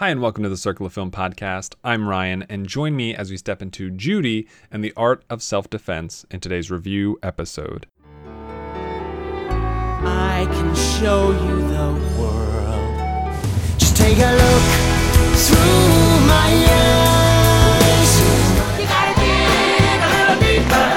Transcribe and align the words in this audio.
Hi, 0.00 0.08
and 0.08 0.22
welcome 0.22 0.42
to 0.44 0.48
the 0.48 0.56
Circle 0.56 0.86
of 0.86 0.94
Film 0.94 1.10
podcast. 1.10 1.74
I'm 1.84 2.08
Ryan, 2.08 2.46
and 2.48 2.66
join 2.66 2.96
me 2.96 3.14
as 3.14 3.30
we 3.30 3.36
step 3.36 3.60
into 3.60 3.90
Judy 3.90 4.48
and 4.70 4.82
the 4.82 4.94
art 4.96 5.22
of 5.28 5.42
self 5.42 5.68
defense 5.68 6.24
in 6.30 6.40
today's 6.40 6.70
review 6.70 7.18
episode. 7.22 7.86
I 10.02 10.48
can 10.50 10.74
show 10.74 11.32
you 11.32 11.68
the 11.68 11.92
world. 12.18 13.36
Just 13.76 13.94
take 13.94 14.16
a 14.16 14.32
look 14.32 14.62
through 15.36 16.26
my 16.26 16.48
eyes. 16.80 18.20
You 18.80 18.86
gotta 18.88 19.12
dig 19.20 20.00
a 20.00 20.08
little 20.16 20.40
deeper. 20.40 20.96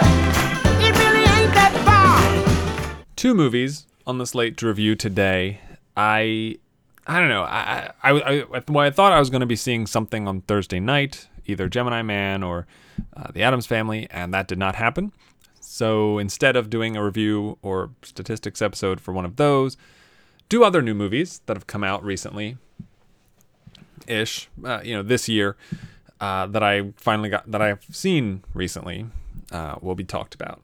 It 0.79 0.95
really 0.97 1.25
ain't 1.25 1.53
that 1.55 1.73
far. 1.83 2.95
Two 3.17 3.35
movies 3.35 3.85
on 4.07 4.17
the 4.17 4.25
slate 4.25 4.55
to 4.59 4.67
review 4.67 4.95
today. 4.95 5.59
I 5.97 6.55
I 7.05 7.19
don't 7.19 7.29
know. 7.29 7.43
I 7.43 7.91
I, 8.03 8.11
I, 8.11 8.61
well, 8.69 8.85
I 8.85 8.91
thought 8.91 9.11
I 9.11 9.19
was 9.19 9.29
going 9.29 9.41
to 9.41 9.45
be 9.45 9.55
seeing 9.55 9.85
something 9.87 10.27
on 10.27 10.41
Thursday 10.41 10.79
night, 10.79 11.27
either 11.45 11.67
Gemini 11.67 12.01
Man 12.01 12.43
or 12.43 12.65
uh, 13.15 13.31
The 13.33 13.43
Addams 13.43 13.65
Family, 13.65 14.07
and 14.09 14.33
that 14.33 14.47
did 14.47 14.57
not 14.57 14.75
happen. 14.75 15.11
So 15.59 16.17
instead 16.17 16.55
of 16.55 16.69
doing 16.69 16.95
a 16.95 17.03
review 17.03 17.57
or 17.61 17.91
statistics 18.03 18.61
episode 18.61 19.01
for 19.01 19.11
one 19.11 19.25
of 19.25 19.37
those, 19.37 19.75
do 20.47 20.63
other 20.63 20.81
new 20.81 20.93
movies 20.93 21.41
that 21.47 21.57
have 21.57 21.67
come 21.67 21.83
out 21.83 22.03
recently, 22.03 22.57
ish, 24.07 24.49
uh, 24.63 24.81
you 24.83 24.95
know, 24.95 25.01
this 25.01 25.27
year 25.27 25.57
uh, 26.21 26.47
that 26.47 26.63
I 26.63 26.91
finally 26.95 27.29
got 27.29 27.49
that 27.51 27.61
I've 27.61 27.83
seen 27.91 28.43
recently 28.53 29.07
uh, 29.51 29.75
will 29.81 29.95
be 29.95 30.03
talked 30.03 30.35
about 30.35 30.61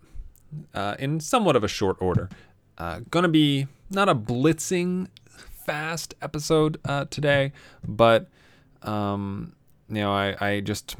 uh, 0.73 0.95
in 0.99 1.19
somewhat 1.19 1.55
of 1.55 1.63
a 1.63 1.67
short 1.67 1.97
order. 1.99 2.29
Uh, 2.77 3.01
gonna 3.09 3.27
be 3.27 3.67
not 3.89 4.07
a 4.07 4.15
blitzing 4.15 5.07
fast 5.69 6.15
episode 6.19 6.79
uh, 6.83 7.05
today, 7.11 7.51
but 7.87 8.27
um, 8.81 9.53
you 9.87 9.97
know, 9.97 10.11
I, 10.11 10.35
I 10.41 10.59
just 10.61 10.95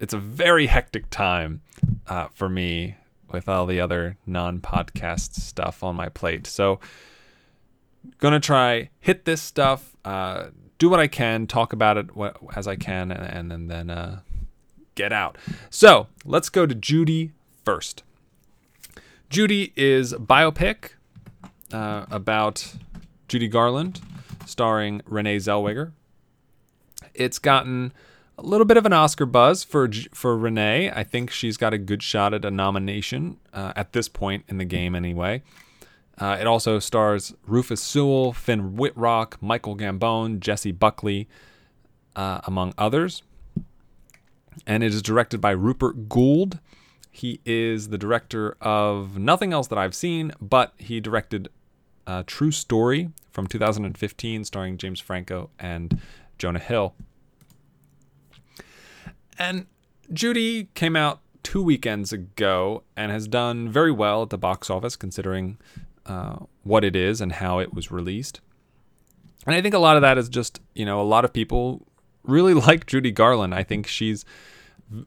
it's 0.00 0.12
a 0.12 0.18
very 0.18 0.66
hectic 0.66 1.10
time 1.10 1.62
uh, 2.08 2.26
for 2.34 2.48
me 2.48 2.96
with 3.30 3.48
all 3.48 3.66
the 3.66 3.80
other 3.80 4.16
non-podcast 4.26 5.34
stuff 5.34 5.84
on 5.84 5.94
my 5.94 6.08
plate. 6.08 6.44
So, 6.48 6.80
gonna 8.18 8.40
try 8.40 8.90
hit 8.98 9.26
this 9.26 9.40
stuff, 9.40 9.94
uh, 10.04 10.46
do 10.78 10.90
what 10.90 10.98
I 10.98 11.06
can, 11.06 11.46
talk 11.46 11.72
about 11.72 11.96
it 11.96 12.06
wh- 12.18 12.34
as 12.56 12.66
I 12.66 12.74
can, 12.74 13.12
and, 13.12 13.52
and 13.52 13.70
then 13.70 13.90
uh, 13.90 14.22
get 14.96 15.12
out. 15.12 15.38
So 15.70 16.08
let's 16.24 16.48
go 16.48 16.66
to 16.66 16.74
Judy 16.74 17.30
first. 17.64 18.02
Judy 19.30 19.72
is 19.76 20.14
biopic 20.14 20.94
uh, 21.72 22.06
about 22.10 22.74
Judy 23.34 23.48
Garland, 23.48 24.00
starring 24.46 25.02
Renee 25.06 25.38
Zellweger. 25.38 25.90
It's 27.14 27.40
gotten 27.40 27.92
a 28.38 28.42
little 28.42 28.64
bit 28.64 28.76
of 28.76 28.86
an 28.86 28.92
Oscar 28.92 29.26
buzz 29.26 29.64
for 29.64 29.90
for 30.12 30.38
Renee. 30.38 30.92
I 30.94 31.02
think 31.02 31.32
she's 31.32 31.56
got 31.56 31.74
a 31.74 31.78
good 31.78 32.00
shot 32.00 32.32
at 32.32 32.44
a 32.44 32.50
nomination 32.52 33.38
uh, 33.52 33.72
at 33.74 33.92
this 33.92 34.08
point 34.08 34.44
in 34.46 34.58
the 34.58 34.64
game, 34.64 34.94
anyway. 34.94 35.42
Uh, 36.16 36.36
it 36.40 36.46
also 36.46 36.78
stars 36.78 37.34
Rufus 37.44 37.80
Sewell, 37.80 38.32
Finn 38.32 38.76
Wittrock, 38.76 39.42
Michael 39.42 39.76
Gambon, 39.76 40.38
Jessie 40.38 40.70
Buckley, 40.70 41.26
uh, 42.14 42.40
among 42.44 42.72
others. 42.78 43.24
And 44.64 44.84
it 44.84 44.94
is 44.94 45.02
directed 45.02 45.40
by 45.40 45.50
Rupert 45.50 46.08
Goold. 46.08 46.60
He 47.10 47.40
is 47.44 47.88
the 47.88 47.98
director 47.98 48.56
of 48.60 49.18
nothing 49.18 49.52
else 49.52 49.66
that 49.66 49.78
I've 49.78 49.96
seen, 49.96 50.30
but 50.40 50.72
he 50.78 51.00
directed 51.00 51.48
uh, 52.06 52.22
True 52.26 52.50
Story 52.50 53.10
from 53.32 53.46
2015, 53.46 54.44
starring 54.44 54.78
James 54.78 55.00
Franco 55.00 55.50
and 55.58 56.00
Jonah 56.38 56.58
Hill. 56.58 56.94
And 59.38 59.66
Judy 60.12 60.68
came 60.74 60.96
out 60.96 61.20
two 61.42 61.62
weekends 61.62 62.12
ago 62.12 62.82
and 62.96 63.10
has 63.10 63.28
done 63.28 63.68
very 63.68 63.92
well 63.92 64.22
at 64.22 64.30
the 64.30 64.38
box 64.38 64.70
office, 64.70 64.96
considering 64.96 65.58
uh, 66.06 66.36
what 66.62 66.84
it 66.84 66.96
is 66.96 67.20
and 67.20 67.32
how 67.32 67.58
it 67.58 67.74
was 67.74 67.90
released. 67.90 68.40
And 69.46 69.54
I 69.54 69.60
think 69.60 69.74
a 69.74 69.78
lot 69.78 69.96
of 69.96 70.02
that 70.02 70.18
is 70.18 70.28
just, 70.28 70.60
you 70.74 70.84
know, 70.84 71.00
a 71.00 71.04
lot 71.04 71.24
of 71.24 71.32
people 71.32 71.86
really 72.22 72.54
like 72.68 72.86
Judy 72.86 73.10
Garland. 73.10 73.54
I 73.54 73.62
think 73.62 73.86
she's 73.86 74.24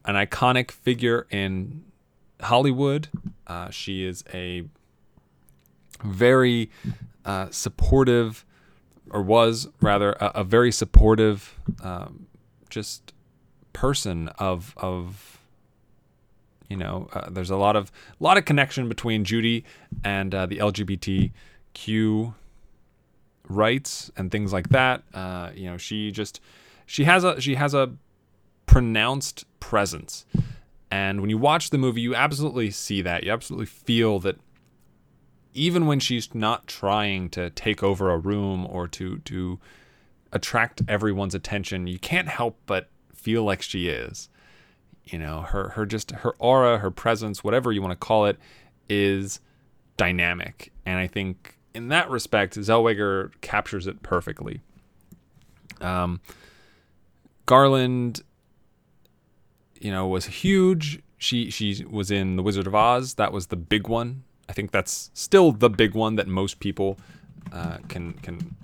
an 0.04 0.14
iconic 0.14 0.70
figure 0.70 1.26
in 1.30 1.84
Hollywood. 2.40 3.08
Uh, 3.46 3.70
she 3.70 4.04
is 4.04 4.24
a 4.32 4.64
very 6.02 6.70
uh, 7.24 7.48
supportive, 7.50 8.44
or 9.10 9.22
was 9.22 9.68
rather 9.80 10.12
a, 10.12 10.32
a 10.36 10.44
very 10.44 10.72
supportive, 10.72 11.58
um, 11.82 12.26
just 12.70 13.12
person 13.72 14.28
of 14.38 14.74
of 14.76 15.38
you 16.68 16.76
know. 16.76 17.08
Uh, 17.12 17.28
there's 17.30 17.50
a 17.50 17.56
lot 17.56 17.76
of 17.76 17.90
a 18.20 18.22
lot 18.22 18.36
of 18.36 18.44
connection 18.44 18.88
between 18.88 19.24
Judy 19.24 19.64
and 20.04 20.34
uh, 20.34 20.46
the 20.46 20.58
LGBTQ 20.58 22.34
rights 23.48 24.10
and 24.16 24.30
things 24.30 24.52
like 24.52 24.68
that. 24.70 25.02
Uh, 25.14 25.50
you 25.54 25.70
know, 25.70 25.76
she 25.76 26.10
just 26.10 26.40
she 26.86 27.04
has 27.04 27.24
a 27.24 27.40
she 27.40 27.54
has 27.56 27.74
a 27.74 27.92
pronounced 28.66 29.44
presence. 29.60 30.24
And 30.90 31.20
when 31.20 31.28
you 31.28 31.36
watch 31.36 31.70
the 31.70 31.78
movie, 31.78 32.00
you 32.00 32.14
absolutely 32.14 32.70
see 32.70 33.02
that. 33.02 33.24
You 33.24 33.32
absolutely 33.32 33.66
feel 33.66 34.20
that 34.20 34.36
even 35.58 35.86
when 35.86 35.98
she's 35.98 36.34
not 36.34 36.66
trying 36.68 37.28
to 37.30 37.50
take 37.50 37.82
over 37.82 38.10
a 38.10 38.16
room 38.16 38.66
or 38.70 38.86
to 38.88 39.18
to 39.18 39.58
attract 40.32 40.82
everyone's 40.86 41.34
attention, 41.34 41.86
you 41.86 41.98
can't 41.98 42.28
help 42.28 42.58
but 42.66 42.88
feel 43.12 43.42
like 43.42 43.60
she 43.60 43.88
is. 43.88 44.28
You 45.04 45.18
know, 45.18 45.40
her 45.42 45.70
her 45.70 45.84
just 45.84 46.12
her 46.12 46.34
aura, 46.38 46.78
her 46.78 46.90
presence, 46.90 47.42
whatever 47.42 47.72
you 47.72 47.82
want 47.82 47.92
to 47.92 48.06
call 48.06 48.26
it, 48.26 48.38
is 48.88 49.40
dynamic. 49.96 50.72
And 50.86 50.98
I 50.98 51.06
think 51.06 51.56
in 51.74 51.88
that 51.88 52.08
respect, 52.08 52.54
Zellweger 52.54 53.32
captures 53.40 53.86
it 53.86 54.02
perfectly. 54.02 54.60
Um, 55.80 56.20
Garland, 57.46 58.22
you 59.80 59.90
know, 59.90 60.06
was 60.06 60.26
huge. 60.26 61.00
She 61.16 61.50
she 61.50 61.84
was 61.84 62.10
in 62.10 62.36
The 62.36 62.42
Wizard 62.42 62.66
of 62.68 62.74
Oz. 62.74 63.14
That 63.14 63.32
was 63.32 63.48
the 63.48 63.56
big 63.56 63.88
one. 63.88 64.22
I 64.48 64.52
think 64.52 64.70
that's 64.70 65.10
still 65.14 65.52
the 65.52 65.70
big 65.70 65.94
one 65.94 66.16
that 66.16 66.26
most 66.26 66.60
people 66.60 66.98
uh, 67.52 67.78
can 67.88 68.14
can 68.14 68.56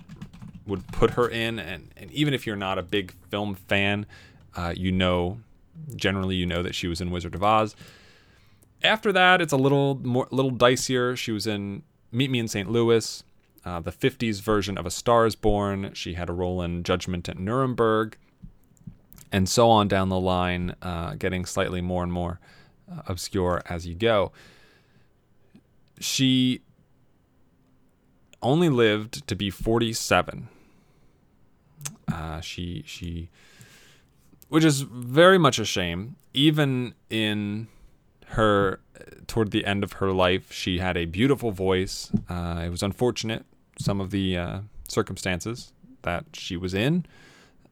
would 0.65 0.87
put 0.87 1.11
her 1.11 1.27
in. 1.29 1.59
And 1.59 1.91
and 1.97 2.11
even 2.11 2.33
if 2.33 2.45
you're 2.47 2.55
not 2.55 2.77
a 2.77 2.83
big 2.83 3.13
film 3.29 3.55
fan, 3.55 4.05
uh, 4.55 4.73
you 4.75 4.91
know, 4.91 5.39
generally 5.95 6.35
you 6.35 6.45
know 6.45 6.63
that 6.63 6.75
she 6.75 6.87
was 6.87 7.01
in 7.01 7.11
Wizard 7.11 7.35
of 7.35 7.43
Oz. 7.43 7.75
After 8.83 9.11
that, 9.13 9.41
it's 9.41 9.53
a 9.53 9.57
little 9.57 9.99
more 10.03 10.27
little 10.31 10.51
dicier. 10.51 11.17
She 11.17 11.31
was 11.31 11.47
in 11.47 11.83
Meet 12.11 12.31
Me 12.31 12.39
in 12.39 12.47
St. 12.47 12.69
Louis, 12.69 13.23
uh, 13.65 13.79
the 13.79 13.91
50s 13.91 14.41
version 14.41 14.77
of 14.77 14.85
A 14.85 14.91
Star 14.91 15.25
is 15.25 15.35
Born. 15.35 15.91
She 15.93 16.13
had 16.13 16.29
a 16.29 16.33
role 16.33 16.61
in 16.61 16.83
Judgment 16.83 17.27
at 17.27 17.39
Nuremberg, 17.39 18.15
and 19.31 19.49
so 19.49 19.69
on 19.69 19.87
down 19.87 20.09
the 20.09 20.19
line, 20.19 20.75
uh, 20.81 21.15
getting 21.15 21.45
slightly 21.45 21.81
more 21.81 22.03
and 22.03 22.13
more 22.13 22.39
uh, 22.91 23.01
obscure 23.07 23.61
as 23.67 23.87
you 23.87 23.95
go. 23.95 24.31
She 25.99 26.61
only 28.41 28.69
lived 28.69 29.27
to 29.27 29.35
be 29.35 29.49
47. 29.49 30.49
Uh, 32.11 32.39
she 32.41 32.83
she, 32.85 33.29
which 34.49 34.63
is 34.63 34.81
very 34.81 35.37
much 35.37 35.59
a 35.59 35.65
shame. 35.65 36.15
Even 36.33 36.93
in 37.09 37.67
her 38.27 38.79
toward 39.27 39.51
the 39.51 39.65
end 39.65 39.83
of 39.83 39.93
her 39.93 40.11
life, 40.11 40.51
she 40.51 40.79
had 40.79 40.97
a 40.97 41.05
beautiful 41.05 41.51
voice. 41.51 42.11
Uh, 42.29 42.63
it 42.65 42.69
was 42.69 42.83
unfortunate 42.83 43.45
some 43.79 43.99
of 43.99 44.11
the 44.11 44.37
uh, 44.37 44.59
circumstances 44.87 45.73
that 46.03 46.25
she 46.33 46.55
was 46.55 46.73
in, 46.73 47.05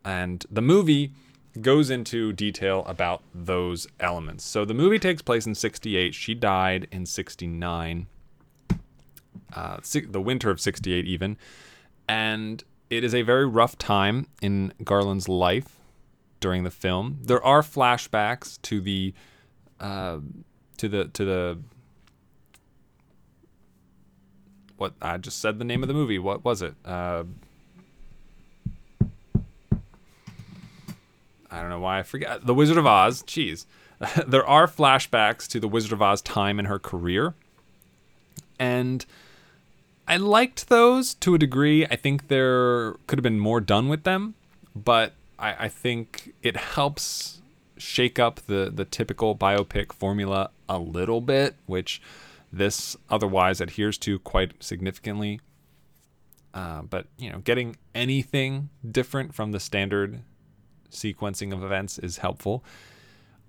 and 0.03 0.45
the 0.51 0.61
movie 0.61 1.11
goes 1.61 1.89
into 1.89 2.33
detail 2.33 2.83
about 2.87 3.21
those 3.33 3.87
elements. 3.99 4.43
So 4.43 4.65
the 4.65 4.73
movie 4.73 4.99
takes 4.99 5.21
place 5.21 5.45
in 5.45 5.53
68. 5.53 6.15
She 6.15 6.33
died 6.33 6.87
in 6.91 7.05
69. 7.05 8.07
Uh, 9.53 9.77
the 10.09 10.21
winter 10.21 10.49
of 10.49 10.59
68 10.59 11.05
even. 11.05 11.37
And 12.07 12.63
it 12.89 13.03
is 13.03 13.13
a 13.13 13.21
very 13.21 13.45
rough 13.45 13.77
time 13.77 14.27
in 14.41 14.73
Garland's 14.83 15.29
life 15.29 15.79
during 16.39 16.63
the 16.63 16.71
film. 16.71 17.19
There 17.21 17.43
are 17.43 17.61
flashbacks 17.61 18.61
to 18.63 18.81
the 18.81 19.13
uh, 19.79 20.19
to 20.77 20.89
the 20.89 21.05
to 21.05 21.25
the 21.25 21.59
what 24.77 24.93
I 25.01 25.17
just 25.17 25.39
said 25.39 25.59
the 25.59 25.65
name 25.65 25.81
of 25.83 25.87
the 25.87 25.93
movie. 25.93 26.19
What 26.19 26.43
was 26.43 26.61
it? 26.61 26.75
Uh, 26.83 27.23
I 31.49 31.61
don't 31.61 31.69
know 31.69 31.79
why 31.79 31.99
I 31.99 32.03
forget. 32.03 32.45
The 32.45 32.53
Wizard 32.53 32.77
of 32.77 32.85
Oz. 32.85 33.23
Jeez. 33.23 33.65
there 34.27 34.45
are 34.45 34.67
flashbacks 34.67 35.47
to 35.47 35.59
the 35.59 35.67
Wizard 35.67 35.93
of 35.93 36.01
Oz 36.01 36.21
time 36.21 36.59
in 36.59 36.65
her 36.65 36.79
career. 36.79 37.35
And 38.59 39.05
I 40.07 40.17
liked 40.17 40.67
those 40.69 41.13
to 41.15 41.35
a 41.35 41.37
degree. 41.39 41.85
I 41.85 41.95
think 41.95 42.27
there 42.27 42.93
could 43.07 43.17
have 43.19 43.23
been 43.23 43.39
more 43.39 43.61
done 43.61 43.87
with 43.89 44.03
them. 44.03 44.35
but 44.75 45.13
I, 45.39 45.65
I 45.65 45.67
think 45.69 46.33
it 46.41 46.55
helps 46.57 47.41
shake 47.77 48.19
up 48.19 48.39
the 48.47 48.71
the 48.73 48.85
typical 48.85 49.35
biopic 49.35 49.91
formula 49.93 50.51
a 50.69 50.77
little 50.79 51.21
bit, 51.21 51.55
which 51.65 52.01
this 52.51 52.95
otherwise 53.09 53.59
adheres 53.61 53.97
to 53.99 54.19
quite 54.19 54.61
significantly. 54.63 55.39
Uh, 56.53 56.83
but 56.83 57.07
you 57.17 57.31
know, 57.31 57.39
getting 57.39 57.75
anything 57.95 58.69
different 58.89 59.33
from 59.33 59.51
the 59.51 59.59
standard 59.59 60.21
sequencing 60.91 61.51
of 61.51 61.63
events 61.63 61.97
is 61.97 62.17
helpful. 62.17 62.63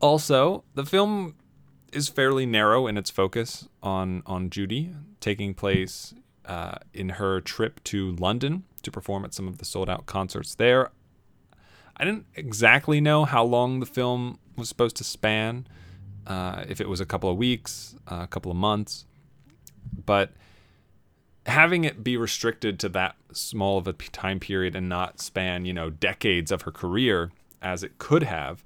Also, 0.00 0.64
the 0.74 0.84
film 0.86 1.34
is 1.92 2.08
fairly 2.08 2.46
narrow 2.46 2.86
in 2.86 2.96
its 2.96 3.10
focus 3.10 3.68
on 3.82 4.22
on 4.26 4.50
Judy, 4.50 4.94
taking 5.20 5.54
place 5.54 6.14
uh, 6.46 6.76
in 6.92 7.10
her 7.10 7.40
trip 7.40 7.82
to 7.84 8.12
London 8.16 8.64
to 8.82 8.90
perform 8.90 9.24
at 9.24 9.34
some 9.34 9.48
of 9.48 9.58
the 9.58 9.64
sold 9.64 9.88
out 9.88 10.06
concerts 10.06 10.54
there. 10.54 10.90
I 11.96 12.04
didn't 12.04 12.26
exactly 12.34 13.00
know 13.00 13.24
how 13.24 13.44
long 13.44 13.80
the 13.80 13.86
film 13.86 14.38
was 14.56 14.68
supposed 14.68 14.96
to 14.96 15.04
span, 15.04 15.66
uh, 16.26 16.64
if 16.68 16.80
it 16.80 16.88
was 16.88 17.00
a 17.00 17.06
couple 17.06 17.30
of 17.30 17.36
weeks, 17.36 17.94
uh, 18.10 18.20
a 18.22 18.26
couple 18.26 18.50
of 18.50 18.56
months, 18.56 19.06
but 20.04 20.32
having 21.46 21.84
it 21.84 22.02
be 22.02 22.16
restricted 22.16 22.78
to 22.80 22.88
that 22.90 23.16
small 23.32 23.78
of 23.78 23.86
a 23.86 23.92
time 23.92 24.40
period 24.40 24.74
and 24.74 24.88
not 24.88 25.20
span, 25.20 25.64
you 25.64 25.72
know, 25.72 25.90
decades 25.90 26.50
of 26.50 26.62
her 26.62 26.70
career 26.70 27.30
as 27.60 27.82
it 27.82 27.98
could 27.98 28.22
have, 28.22 28.64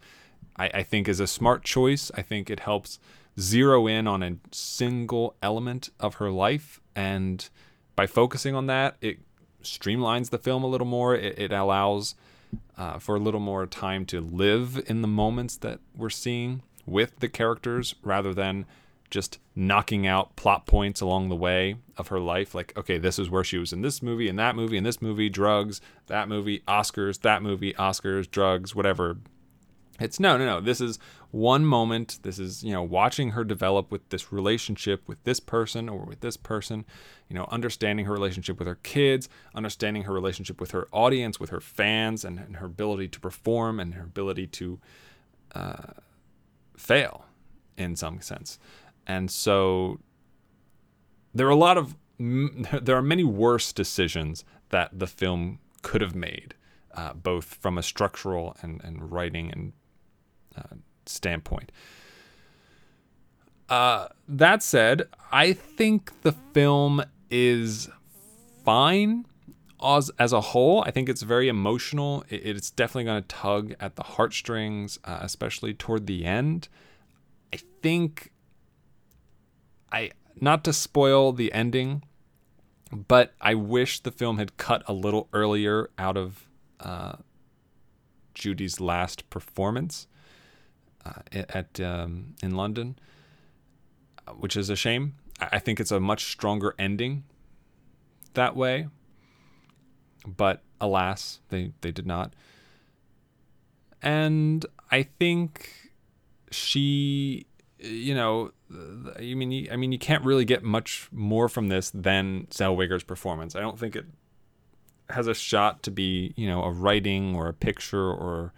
I, 0.57 0.69
I 0.69 0.83
think 0.83 1.09
is 1.09 1.21
a 1.21 1.27
smart 1.27 1.65
choice. 1.65 2.11
I 2.15 2.23
think 2.23 2.51
it 2.51 2.61
helps 2.61 2.99
zero 3.39 3.87
in 3.87 4.07
on 4.07 4.23
a 4.23 4.37
single 4.53 5.37
element 5.43 5.91
of 6.01 6.15
her 6.15 6.31
life. 6.31 6.81
And 6.95 7.49
by 7.97 8.07
focusing 8.07 8.55
on 8.55 8.67
that, 8.67 8.97
it 9.01 9.19
streamlines 9.63 10.31
the 10.31 10.39
film 10.39 10.65
a 10.65 10.69
little 10.69 10.87
more. 10.87 11.15
It, 11.15 11.39
it 11.39 11.53
allows 11.53 12.15
uh, 12.77 12.99
for 12.99 13.17
a 13.17 13.21
little 13.21 13.41
more 13.41 13.67
time 13.67 14.07
to 14.07 14.21
live 14.21 14.83
in 14.87 15.03
the 15.03 15.09
moments 15.09 15.57
that 15.59 15.81
we're 15.97 16.11
seeing 16.11 16.63
with 16.87 17.19
the 17.21 17.29
characters 17.29 17.95
rather 18.03 18.33
than 18.33 18.65
just 19.11 19.39
knocking 19.55 20.07
out 20.07 20.37
plot 20.37 20.67
points 20.67 21.01
along 21.01 21.29
the 21.29 21.37
way 21.37 21.77
of 21.97 22.09
her 22.09 22.21
life. 22.21 22.55
Like, 22.55 22.77
okay, 22.77 22.99
this 22.99 23.19
is 23.19 23.31
where 23.31 23.45
she 23.45 23.59
was 23.59 23.73
in 23.73 23.83
this 23.83 24.03
movie, 24.03 24.29
in 24.29 24.37
that 24.37 24.55
movie, 24.55 24.77
in 24.77 24.85
this 24.85 25.01
movie, 25.01 25.29
drugs, 25.29 25.81
that 26.07 26.29
movie, 26.29 26.61
Oscars, 26.69 27.21
that 27.23 27.43
movie, 27.43 27.73
Oscars, 27.75 28.31
drugs, 28.31 28.75
whatever. 28.75 29.19
It's 29.99 30.21
no, 30.21 30.37
no, 30.37 30.45
no. 30.45 30.61
This 30.61 30.81
is 30.81 30.99
one 31.31 31.65
moment. 31.65 32.19
This 32.23 32.39
is, 32.39 32.65
you 32.65 32.73
know, 32.73 32.83
watching 32.83 33.31
her 33.31 33.45
develop 33.45 33.91
with 33.91 34.09
this 34.09 34.33
relationship 34.33 35.09
with 35.09 35.23
this 35.25 35.41
person 35.41 35.89
or 35.89 36.05
with 36.05 36.21
this 36.21 36.37
person, 36.37 36.85
you 37.29 37.35
know, 37.35 37.47
understanding 37.51 38.07
her 38.07 38.13
relationship 38.13 38.59
with 38.59 38.69
her 38.69 38.79
kids, 38.83 39.29
understanding 39.55 40.05
her 40.05 40.13
relationship 40.13 40.61
with 40.61 40.71
her 40.71 40.89
audience, 40.93 41.39
with 41.39 41.51
her 41.51 41.61
fans, 41.61 42.25
and, 42.25 42.39
and 42.39 42.57
her 42.57 42.67
ability 42.67 43.09
to 43.09 43.21
perform 43.21 43.79
and 43.79 43.95
her 43.95 44.05
ability 44.05 44.47
to 44.47 44.79
uh, 45.55 45.93
fail 46.77 47.25
in 47.77 47.95
some 47.97 48.21
sense. 48.21 48.59
And 49.07 49.31
so 49.31 50.01
there 51.35 51.47
are 51.47 51.51
a 51.51 51.57
lot 51.57 51.79
of, 51.79 51.97
there 52.19 52.97
are 52.97 53.03
many 53.03 53.25
worse 53.25 53.73
decisions 53.73 54.45
that 54.71 54.99
the 54.99 55.07
film 55.07 55.59
could 55.83 56.01
have 56.01 56.15
made, 56.15 56.55
uh, 56.95 57.13
both 57.15 57.55
from 57.55 57.79
a 57.79 57.83
structural 57.83 58.57
and, 58.63 58.83
and 58.83 59.13
writing 59.13 59.51
and 59.51 59.73
uh, 60.57 60.77
standpoint. 61.09 61.73
Uh, 63.69 64.09
that 64.27 64.63
said, 64.63 65.09
I 65.31 65.53
think 65.53 66.23
the 66.23 66.33
film 66.33 67.03
is 67.31 67.89
fine 68.65 69.27
as, 69.83 70.11
as 70.19 70.33
a 70.33 70.41
whole. 70.41 70.83
I 70.87 70.91
think 70.91 71.09
it's 71.09 71.23
very 71.23 71.49
emotional. 71.49 72.25
It, 72.29 72.57
it's 72.57 72.71
definitely 72.71 73.05
going 73.05 73.23
to 73.23 73.29
tug 73.29 73.75
at 73.79 73.97
the 73.97 74.03
heartstrings, 74.03 74.99
uh, 75.05 75.19
especially 75.21 75.75
toward 75.75 76.07
the 76.07 76.25
end. 76.25 76.69
I 77.53 77.59
think 77.83 78.33
I 79.93 80.13
not 80.41 80.65
to 80.65 80.73
spoil 80.73 81.33
the 81.33 81.53
ending, 81.53 82.05
but 82.91 83.35
I 83.41 83.55
wish 83.55 84.01
the 84.01 84.11
film 84.11 84.39
had 84.39 84.57
cut 84.57 84.83
a 84.87 84.93
little 84.93 85.29
earlier 85.33 85.91
out 85.99 86.17
of 86.17 86.49
uh, 86.81 87.17
Judy's 88.35 88.81
last 88.81 89.29
performance 89.31 90.07
at 91.33 91.81
um, 91.81 92.35
in 92.43 92.55
London, 92.55 92.99
uh, 94.27 94.33
which 94.33 94.57
is 94.57 94.71
a 94.71 94.77
shame. 94.77 95.15
I 95.41 95.59
think 95.59 95.79
it's 95.79 95.93
a 95.93 96.01
much 96.01 96.33
stronger 96.33 96.75
ending 96.79 97.25
that 98.35 98.57
way, 98.57 98.89
but 100.27 100.63
alas, 100.81 101.41
they 101.49 101.73
they 101.81 101.93
did 101.93 102.07
not. 102.07 102.33
And 104.03 104.65
I 104.91 105.03
think 105.03 105.91
she, 106.51 107.47
you 107.79 108.15
know, 108.15 108.53
I 109.19 109.35
mean, 109.35 109.69
I 109.71 109.77
mean, 109.77 109.93
you 109.93 109.99
can't 109.99 110.25
really 110.25 110.45
get 110.45 110.63
much 110.63 111.09
more 111.13 111.49
from 111.49 111.69
this 111.69 111.91
than 111.91 112.47
Zellweger's 112.51 113.03
performance. 113.03 113.57
I 113.57 113.61
don't 113.61 113.79
think 113.79 113.97
it 113.97 114.07
has 115.11 115.27
a 115.27 115.35
shot 115.35 115.83
to 115.85 115.91
be, 115.91 116.33
you 116.37 116.47
know, 116.47 116.63
a 116.63 116.71
writing 116.71 117.35
or 117.35 117.49
a 117.49 117.55
picture 117.55 118.11
or 118.11 118.53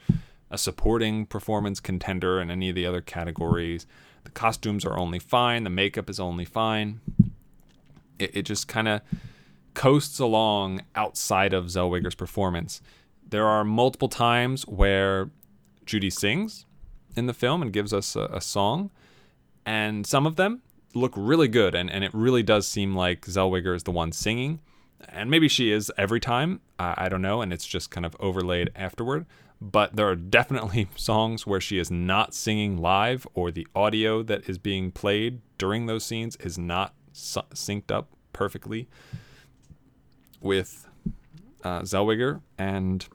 a 0.51 0.59
supporting 0.59 1.27
performance 1.27 1.81
contender 1.81 2.41
in 2.41 2.51
any 2.51 2.69
of 2.69 2.75
the 2.75 2.87
other 2.87 3.01
categories. 3.01 3.87
The 4.25 4.31
costumes 4.31 4.85
are 4.85 4.99
only 4.99 5.19
fine. 5.19 5.65
The 5.65 5.71
makeup 5.71 6.11
is 6.11 6.19
only 6.21 6.45
fine. 6.45 7.01
It, 8.19 8.31
it 8.35 8.43
just 8.43 8.69
kind 8.69 8.89
of 8.89 9.01
coasts 9.75 10.19
along 10.19 10.83
outside 10.95 11.53
of 11.53 11.67
Zellweger's 11.67 12.15
performance. 12.15 12.83
There 13.29 13.47
are 13.47 13.65
multiple 13.65 14.09
times 14.09 14.67
where 14.67 15.31
Judy 15.87 16.11
sings 16.11 16.67
in 17.17 17.27
the 17.27 17.33
film 17.33 17.63
and 17.63 17.73
gives 17.73 17.93
us 17.93 18.17
a, 18.17 18.25
a 18.33 18.41
song, 18.41 18.91
and 19.65 20.07
some 20.07 20.27
of 20.27 20.37
them 20.37 20.63
look 20.95 21.13
really 21.17 21.49
good, 21.49 21.75
and, 21.75 21.89
and 21.91 22.03
it 22.03 22.13
really 22.13 22.43
does 22.43 22.67
seem 22.67 22.97
like 22.97 23.23
Zellweger 23.23 23.75
is 23.75 23.85
the 23.85 23.93
one 23.93 24.11
singing. 24.11 24.61
And 25.09 25.31
maybe 25.31 25.49
she 25.49 25.73
is 25.73 25.91
every 25.97 26.21
time, 26.21 26.61
uh, 26.79 26.95
I 26.97 27.09
don't 27.09 27.23
know, 27.23 27.41
and 27.41 27.53
it's 27.53 27.67
just 27.67 27.91
kind 27.91 28.05
of 28.05 28.17
overlaid 28.21 28.71
afterward 28.75 29.25
but 29.61 29.95
there 29.97 30.09
are 30.09 30.17
definitely 30.17 30.89
songs 30.97 31.47
where 31.47 31.61
she 31.61 31.79
is 31.79 31.91
not 31.91 32.35
singing 32.35 32.79
live 32.79 33.27
or 33.35 33.51
the 33.51 33.67
audio 33.75 34.23
that 34.23 34.49
is 34.49 34.59
being 34.59 34.91
played 34.91 35.41
during 35.59 35.87
those 35.87 36.05
scenes 36.05 36.37
is 36.37 36.59
not 36.59 36.95
su- 37.13 37.43
synced 37.55 37.91
up 37.91 38.09
perfectly 38.33 38.89
with 40.41 40.87
uh, 41.63 41.81
Zellweger. 41.81 42.41
And 42.57 43.07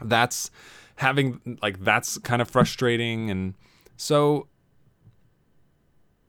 that's 0.00 0.50
having 0.96 1.58
like 1.62 1.80
that's 1.80 2.18
kind 2.18 2.40
of 2.40 2.48
frustrating. 2.48 3.30
And 3.30 3.54
so 3.96 4.46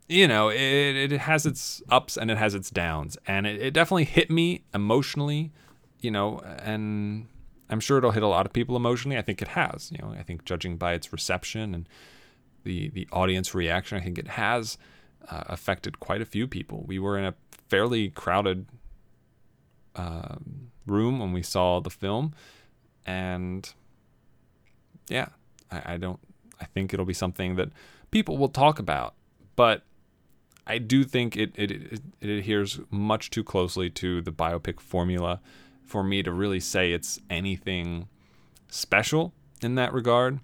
you 0.09 0.27
know 0.27 0.49
it, 0.49 0.57
it 0.57 1.11
has 1.11 1.45
its 1.45 1.81
ups 1.89 2.17
and 2.17 2.31
it 2.31 2.38
has 2.38 2.55
its 2.55 2.71
downs. 2.71 3.17
And 3.27 3.45
it, 3.45 3.61
it 3.61 3.73
definitely 3.73 4.05
hit 4.05 4.31
me 4.31 4.63
emotionally 4.73 5.51
you 5.99 6.11
know 6.11 6.39
and 6.59 7.27
I'm 7.70 7.79
sure 7.79 7.98
it'll 7.98 8.12
hit 8.12 8.24
a 8.24 8.27
lot 8.27 8.46
of 8.46 8.53
people 8.53 8.75
emotionally. 8.75 9.17
I 9.17 9.22
think 9.22 9.41
it 9.41 9.50
has. 9.50 9.91
You 9.91 10.00
know, 10.00 10.15
I 10.17 10.24
think 10.24 10.46
judging 10.46 10.77
by 10.77 10.93
its 10.93 11.12
reception 11.12 11.74
and 11.74 11.88
the 12.63 12.89
the 12.89 13.08
audience 13.12 13.53
reaction, 13.53 13.98
I 13.98 14.01
think 14.01 14.17
it 14.17 14.29
has 14.29 14.77
uh, 15.29 15.43
affected 15.48 16.00
quite 16.00 16.22
a 16.22 16.25
few 16.25 16.48
people. 16.48 16.84
We 16.86 17.00
were 17.00 17.17
in 17.17 17.25
a 17.25 17.36
fairly 17.70 18.10
crowded 18.10 18.65
uh, 19.96 20.36
room 20.86 21.20
when 21.20 21.34
we 21.34 21.41
saw 21.41 21.79
the 21.79 21.89
film, 21.89 22.34
and 23.05 23.72
yeah, 25.10 25.27
I, 25.72 25.93
I 25.93 25.98
don't. 25.98 26.20
I 26.60 26.65
think 26.65 26.93
it'll 26.93 27.05
be 27.05 27.13
something 27.13 27.55
that 27.55 27.70
people 28.12 28.38
will 28.38 28.50
talk 28.50 28.79
about, 28.79 29.15
but 29.55 29.84
I 30.65 30.77
do 30.77 31.03
think 31.03 31.36
it, 31.36 31.51
it, 31.55 31.72
it, 31.72 32.01
it 32.22 32.29
adheres 32.29 32.79
much 32.89 33.29
too 33.29 33.43
closely 33.43 33.89
to 33.91 34.22
the 34.22 34.32
biopic 34.32 34.79
formula 34.79 35.41
for 35.85 36.03
me 36.03 36.23
to 36.23 36.31
really 36.31 36.59
say 36.59 36.91
it's 36.91 37.19
anything 37.29 38.07
special 38.69 39.33
in 39.61 39.75
that 39.75 39.93
regard. 39.93 40.39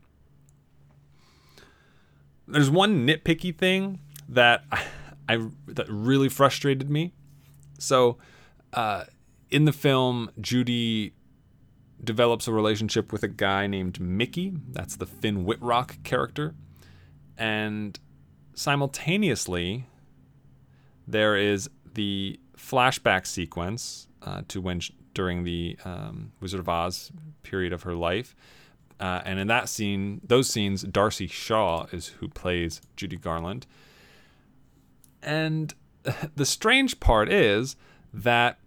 There's 2.47 2.69
one 2.69 3.05
nitpicky 3.05 3.55
thing 3.55 3.99
that 4.27 4.63
I, 4.71 4.83
I 5.27 5.47
that 5.67 5.87
really 5.89 6.29
frustrated 6.29 6.89
me. 6.89 7.13
So, 7.77 8.17
uh, 8.73 9.05
in 9.49 9.65
the 9.65 9.71
film, 9.71 10.31
Judy 10.39 11.13
develops 12.03 12.47
a 12.47 12.51
relationship 12.51 13.11
with 13.11 13.23
a 13.23 13.27
guy 13.27 13.67
named 13.67 13.99
Mickey. 13.99 14.53
That's 14.71 14.95
the 14.95 15.05
Finn 15.05 15.45
Wittrock 15.45 16.03
character, 16.03 16.55
and 17.37 17.99
simultaneously, 18.53 19.85
there 21.07 21.37
is 21.37 21.69
the 21.93 22.39
flashback 22.57 23.25
sequence 23.25 24.07
uh, 24.21 24.41
to 24.49 24.61
when 24.61 24.81
during 25.13 25.43
the 25.43 25.77
um, 25.85 26.31
Wizard 26.39 26.59
of 26.59 26.69
Oz 26.69 27.11
period 27.43 27.73
of 27.73 27.83
her 27.83 27.95
life. 27.95 28.35
Uh, 28.99 29.21
and 29.23 29.39
in 29.39 29.47
that 29.47 29.69
scene, 29.69 30.21
those 30.23 30.49
scenes, 30.49 30.83
Darcy 30.83 31.27
Shaw 31.27 31.85
is 31.91 32.07
who 32.07 32.27
plays 32.27 32.81
Judy 32.97 33.17
Garland. 33.17 33.65
And 35.23 35.73
the 36.35 36.45
strange 36.45 36.99
part 36.99 37.31
is 37.31 37.75
that 38.13 38.59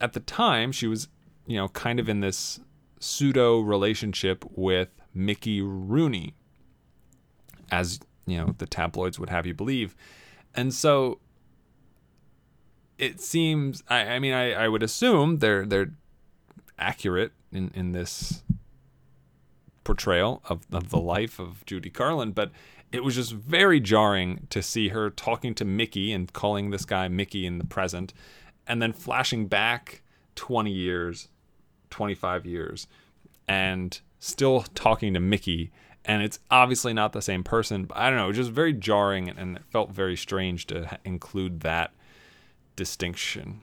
at 0.00 0.12
the 0.12 0.20
time 0.20 0.72
she 0.72 0.86
was, 0.86 1.08
you 1.46 1.56
know, 1.56 1.68
kind 1.68 1.98
of 1.98 2.08
in 2.08 2.20
this 2.20 2.60
pseudo 3.00 3.60
relationship 3.60 4.44
with 4.54 4.88
Mickey 5.12 5.60
Rooney, 5.60 6.34
as 7.70 8.00
you 8.26 8.36
know 8.36 8.54
the 8.58 8.66
tabloids 8.66 9.18
would 9.18 9.30
have 9.30 9.46
you 9.46 9.54
believe, 9.54 9.94
and 10.54 10.72
so 10.74 11.18
it 12.98 13.20
seems. 13.20 13.82
I, 13.88 14.00
I 14.00 14.18
mean, 14.18 14.32
I, 14.32 14.52
I 14.52 14.68
would 14.68 14.82
assume 14.82 15.38
they're 15.38 15.66
they're 15.66 15.92
accurate 16.78 17.32
in 17.52 17.70
in 17.74 17.92
this 17.92 18.42
portrayal 19.84 20.42
of, 20.48 20.66
of 20.72 20.90
the 20.90 20.98
life 20.98 21.38
of 21.38 21.64
Judy 21.66 21.90
Garland, 21.90 22.34
but 22.34 22.50
it 22.90 23.04
was 23.04 23.16
just 23.16 23.32
very 23.32 23.80
jarring 23.80 24.46
to 24.50 24.62
see 24.62 24.88
her 24.88 25.10
talking 25.10 25.54
to 25.56 25.64
Mickey 25.64 26.12
and 26.12 26.32
calling 26.32 26.70
this 26.70 26.84
guy 26.84 27.08
Mickey 27.08 27.44
in 27.46 27.58
the 27.58 27.64
present, 27.64 28.14
and 28.66 28.80
then 28.80 28.92
flashing 28.92 29.46
back 29.46 30.02
20 30.36 30.70
years, 30.70 31.28
25 31.90 32.46
years, 32.46 32.86
and 33.46 34.00
still 34.18 34.62
talking 34.74 35.12
to 35.14 35.20
Mickey. 35.20 35.70
And 36.04 36.22
it's 36.22 36.38
obviously 36.50 36.92
not 36.92 37.12
the 37.12 37.22
same 37.22 37.44
person, 37.44 37.84
but 37.84 37.96
I 37.96 38.08
don't 38.08 38.18
know, 38.18 38.26
it 38.26 38.28
was 38.28 38.36
just 38.36 38.50
very 38.50 38.72
jarring 38.72 39.28
and 39.28 39.56
it 39.56 39.64
felt 39.70 39.90
very 39.90 40.16
strange 40.16 40.66
to 40.68 40.98
include 41.04 41.60
that 41.60 41.92
distinction. 42.76 43.60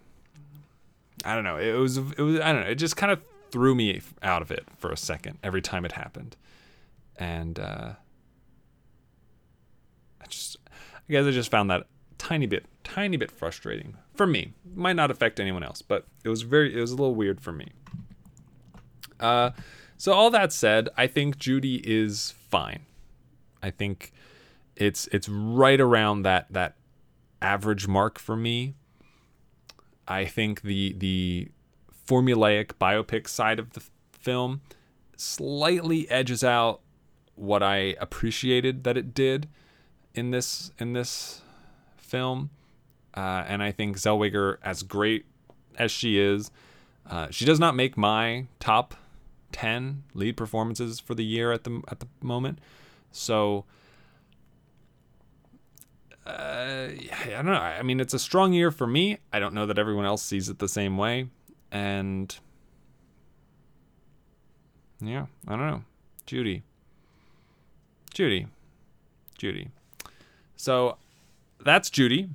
I 1.23 1.35
don't 1.35 1.43
know. 1.43 1.57
It 1.57 1.73
was, 1.73 1.97
it 1.97 2.19
was, 2.19 2.39
I 2.39 2.51
don't 2.51 2.61
know. 2.61 2.69
It 2.69 2.75
just 2.75 2.97
kind 2.97 3.11
of 3.11 3.21
threw 3.51 3.75
me 3.75 4.01
out 4.23 4.41
of 4.41 4.51
it 4.51 4.65
for 4.77 4.91
a 4.91 4.97
second 4.97 5.37
every 5.43 5.61
time 5.61 5.85
it 5.85 5.91
happened. 5.93 6.35
And, 7.17 7.59
uh, 7.59 7.93
I 10.21 10.25
just, 10.27 10.57
I 10.95 11.11
guess 11.11 11.25
I 11.25 11.31
just 11.31 11.51
found 11.51 11.69
that 11.69 11.87
tiny 12.17 12.45
bit, 12.45 12.65
tiny 12.83 13.17
bit 13.17 13.31
frustrating 13.31 13.97
for 14.15 14.25
me. 14.25 14.53
Might 14.75 14.95
not 14.95 15.11
affect 15.11 15.39
anyone 15.39 15.63
else, 15.63 15.81
but 15.81 16.05
it 16.23 16.29
was 16.29 16.41
very, 16.43 16.75
it 16.75 16.81
was 16.81 16.91
a 16.91 16.95
little 16.95 17.15
weird 17.15 17.41
for 17.41 17.51
me. 17.51 17.69
Uh, 19.19 19.51
so 19.97 20.13
all 20.13 20.31
that 20.31 20.51
said, 20.51 20.89
I 20.97 21.05
think 21.05 21.37
Judy 21.37 21.75
is 21.87 22.33
fine. 22.49 22.85
I 23.61 23.69
think 23.69 24.11
it's 24.75 25.07
it's 25.07 25.29
right 25.29 25.79
around 25.79 26.23
that 26.23 26.47
that 26.49 26.75
average 27.41 27.87
mark 27.87 28.17
for 28.17 28.35
me. 28.35 28.73
I 30.07 30.25
think 30.25 30.61
the 30.61 30.93
the 30.93 31.49
formulaic 32.07 32.73
biopic 32.79 33.27
side 33.27 33.59
of 33.59 33.73
the 33.73 33.81
film 34.11 34.61
slightly 35.15 36.09
edges 36.09 36.43
out 36.43 36.81
what 37.35 37.63
I 37.63 37.95
appreciated 37.99 38.83
that 38.83 38.97
it 38.97 39.13
did 39.13 39.47
in 40.13 40.31
this 40.31 40.71
in 40.77 40.93
this 40.93 41.41
film, 41.97 42.49
uh, 43.15 43.43
and 43.47 43.63
I 43.63 43.71
think 43.71 43.97
Zellweger, 43.97 44.57
as 44.63 44.83
great 44.83 45.25
as 45.77 45.91
she 45.91 46.19
is, 46.19 46.51
uh, 47.09 47.27
she 47.31 47.45
does 47.45 47.59
not 47.59 47.75
make 47.75 47.97
my 47.97 48.47
top 48.59 48.95
ten 49.51 50.03
lead 50.13 50.35
performances 50.37 50.99
for 50.99 51.15
the 51.15 51.25
year 51.25 51.51
at 51.51 51.63
the 51.63 51.81
at 51.87 51.99
the 51.99 52.07
moment. 52.21 52.59
So. 53.11 53.65
Uh, 56.23 56.89
I 57.23 57.29
don't 57.29 57.45
know. 57.45 57.53
I 57.53 57.81
mean, 57.83 57.99
it's 57.99 58.13
a 58.13 58.19
strong 58.19 58.53
year 58.53 58.71
for 58.71 58.87
me. 58.87 59.19
I 59.31 59.39
don't 59.39 59.53
know 59.53 59.65
that 59.65 59.77
everyone 59.77 60.05
else 60.05 60.23
sees 60.23 60.49
it 60.49 60.59
the 60.59 60.67
same 60.67 60.97
way, 60.97 61.29
and 61.71 62.35
yeah, 64.99 65.25
I 65.47 65.51
don't 65.51 65.67
know. 65.67 65.83
Judy. 66.25 66.63
Judy. 68.13 68.47
Judy. 69.37 69.69
So 70.55 70.97
that's 71.63 71.89
Judy. 71.89 72.29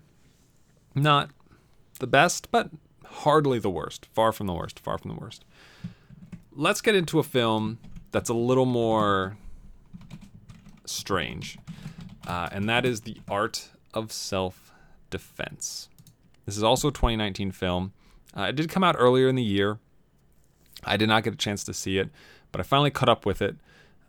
Not 0.95 1.31
the 1.99 2.07
best, 2.07 2.50
but 2.50 2.71
hardly 3.05 3.59
the 3.59 3.71
worst. 3.71 4.07
Far 4.12 4.33
from 4.33 4.47
the 4.47 4.55
worst. 4.55 4.81
Far 4.81 4.99
from 4.99 5.11
the 5.11 5.21
worst. 5.21 5.45
Let's 6.52 6.81
get 6.81 6.95
into 6.95 7.19
a 7.19 7.23
film 7.23 7.78
that's 8.12 8.31
a 8.31 8.35
little 8.35 8.66
more 8.66 9.37
strange, 10.87 11.59
uh, 12.26 12.49
and 12.50 12.69
that 12.69 12.87
is 12.87 13.02
The 13.02 13.19
Art 13.28 13.69
of 13.93 14.11
Self 14.11 14.65
Defense. 15.16 15.88
This 16.44 16.56
is 16.58 16.62
also 16.62 16.88
a 16.88 16.92
2019 16.92 17.52
film. 17.52 17.92
Uh, 18.37 18.42
it 18.42 18.56
did 18.56 18.68
come 18.68 18.85
out 18.85 18.96
earlier 18.99 19.28
in 19.28 19.35
the 19.35 19.42
year. 19.42 19.78
I 20.85 20.99
did 20.99 21.08
not 21.08 21.25
get 21.25 21.32
a 21.32 21.37
chance 21.37 21.64
to 21.64 21.73
see 21.73 21.96
it, 21.96 22.11
but 22.52 22.61
I 22.61 22.64
finally 22.64 22.90
caught 22.90 23.08
up 23.08 23.25
with 23.25 23.40
it 23.40 23.56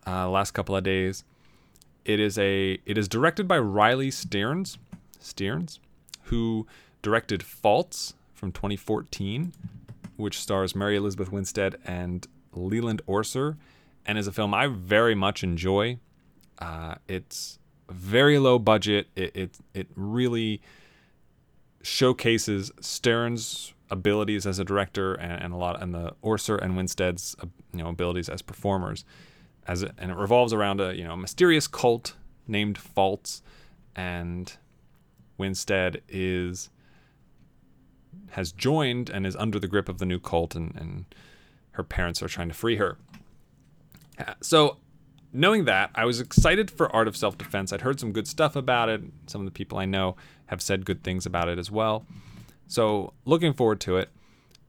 uh, 0.05 0.29
last 0.29 0.51
couple 0.51 0.75
of 0.75 0.83
days. 0.83 1.23
It 2.03 2.19
is 2.19 2.37
a 2.37 2.79
it 2.85 2.97
is 2.97 3.07
directed 3.07 3.47
by 3.47 3.57
Riley 3.57 4.11
Stearns, 4.11 4.77
Stearns, 5.19 5.79
who 6.23 6.67
directed 7.01 7.41
Faults 7.41 8.13
from 8.33 8.51
2014, 8.51 9.53
which 10.17 10.39
stars 10.39 10.75
Mary 10.75 10.97
Elizabeth 10.97 11.31
Winstead 11.31 11.77
and 11.85 12.27
Leland 12.53 13.01
Orser, 13.07 13.55
and 14.05 14.17
is 14.17 14.27
a 14.27 14.31
film 14.33 14.53
I 14.53 14.67
very 14.67 15.15
much 15.15 15.43
enjoy. 15.43 15.99
Uh, 16.59 16.95
it's 17.07 17.59
very 17.89 18.39
low 18.39 18.59
budget. 18.59 19.07
It 19.15 19.35
it, 19.35 19.57
it 19.73 19.87
really 19.95 20.61
showcases 21.87 22.69
Stearns' 22.81 23.73
abilities 23.89 24.45
as 24.45 24.59
a 24.59 24.65
director 24.65 25.13
and, 25.13 25.41
and 25.41 25.53
a 25.53 25.55
lot 25.55 25.81
and 25.81 25.93
the 25.93 26.13
Orser 26.21 26.61
and 26.61 26.75
Winstead's 26.75 27.35
uh, 27.41 27.45
you 27.73 27.81
know 27.81 27.89
abilities 27.89 28.27
as 28.27 28.41
performers. 28.41 29.05
As 29.65 29.83
it, 29.83 29.91
and 29.97 30.11
it 30.11 30.17
revolves 30.17 30.51
around 30.53 30.81
a 30.81 30.93
you 30.93 31.05
know 31.05 31.15
mysterious 31.15 31.67
cult 31.67 32.15
named 32.45 32.77
Faults, 32.77 33.41
and 33.95 34.53
Winstead 35.37 36.01
is 36.09 36.69
has 38.31 38.51
joined 38.51 39.09
and 39.09 39.25
is 39.25 39.35
under 39.37 39.57
the 39.57 39.67
grip 39.67 39.87
of 39.87 39.99
the 39.99 40.05
new 40.05 40.19
cult, 40.19 40.55
and, 40.55 40.75
and 40.75 41.05
her 41.71 41.83
parents 41.83 42.21
are 42.21 42.27
trying 42.27 42.49
to 42.49 42.53
free 42.53 42.75
her. 42.75 42.97
Uh, 44.19 44.33
So, 44.41 44.77
knowing 45.37 45.65
that, 45.65 45.91
I 45.95 46.05
was 46.05 46.19
excited 46.19 46.69
for 46.71 46.93
Art 46.93 47.07
of 47.07 47.15
Self 47.15 47.37
Defense. 47.37 47.71
I'd 47.71 47.81
heard 47.81 47.99
some 47.99 48.11
good 48.11 48.27
stuff 48.27 48.55
about 48.55 48.89
it. 48.89 49.01
Some 49.27 49.41
of 49.41 49.45
the 49.45 49.51
people 49.51 49.77
I 49.77 49.85
know 49.85 50.15
have 50.47 50.61
said 50.61 50.85
good 50.85 51.03
things 51.03 51.25
about 51.25 51.47
it 51.47 51.59
as 51.59 51.69
well. 51.71 52.05
So, 52.67 53.13
looking 53.25 53.53
forward 53.53 53.79
to 53.81 53.97
it. 53.97 54.09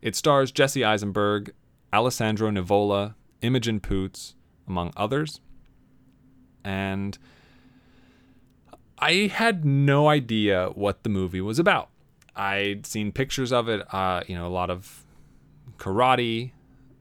It 0.01 0.15
stars 0.15 0.53
Jesse 0.53 0.85
Eisenberg, 0.85 1.53
Alessandro 1.93 2.51
Nivola, 2.51 3.15
Imogen 3.41 3.81
Poots, 3.81 4.35
among 4.69 4.93
others. 4.97 5.41
And 6.63 7.19
I 8.99 9.29
had 9.33 9.65
no 9.65 10.09
idea 10.09 10.69
what 10.75 11.03
the 11.03 11.09
movie 11.09 11.41
was 11.41 11.59
about. 11.59 11.89
I'd 12.37 12.87
seen 12.87 13.11
pictures 13.11 13.53
of 13.53 13.69
it, 13.69 13.93
uh, 13.93 14.23
you 14.29 14.37
know, 14.37 14.47
a 14.47 14.49
lot 14.49 14.71
of 14.71 15.05
karate 15.79 16.53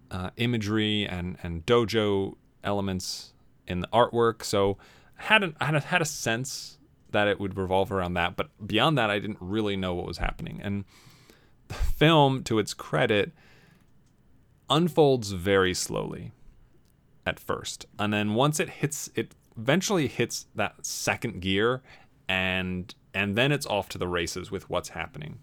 uh, 0.10 0.32
imagery 0.38 1.08
and, 1.08 1.38
and 1.44 1.66
dojo 1.66 2.36
elements 2.64 3.34
in 3.68 3.82
the 3.82 3.88
artwork. 3.88 4.44
So 4.44 4.78
I 5.20 5.24
had, 5.24 5.54
had, 5.60 5.76
a, 5.76 5.80
had 5.80 6.02
a 6.02 6.06
sense 6.06 6.78
that 7.12 7.28
it 7.28 7.40
would 7.40 7.58
revolve 7.58 7.92
around 7.92 8.14
that. 8.16 8.36
But 8.36 8.50
beyond 8.66 8.98
that, 8.98 9.10
I 9.10 9.20
didn't 9.20 9.40
really 9.40 9.76
know 9.76 9.94
what 9.94 10.06
was 10.06 10.18
happening. 10.18 10.60
And 10.64 10.86
the 11.68 11.74
film, 11.74 12.44
to 12.44 12.60
its 12.60 12.74
credit, 12.74 13.32
unfolds 14.70 15.32
very 15.32 15.74
slowly 15.74 16.32
at 17.26 17.40
first. 17.40 17.86
And 18.00 18.14
then 18.14 18.34
once 18.34 18.60
it 18.60 18.70
hits, 18.70 19.10
it 19.16 19.34
eventually 19.58 20.08
hits 20.08 20.48
that 20.56 20.86
second 20.86 21.42
gear 21.42 21.82
and 22.30 22.94
and 23.14 23.36
then 23.36 23.52
it's 23.52 23.66
off 23.66 23.90
to 23.90 23.98
the 23.98 24.08
races 24.08 24.52
with 24.52 24.70
what's 24.70 24.90
happening. 24.90 25.40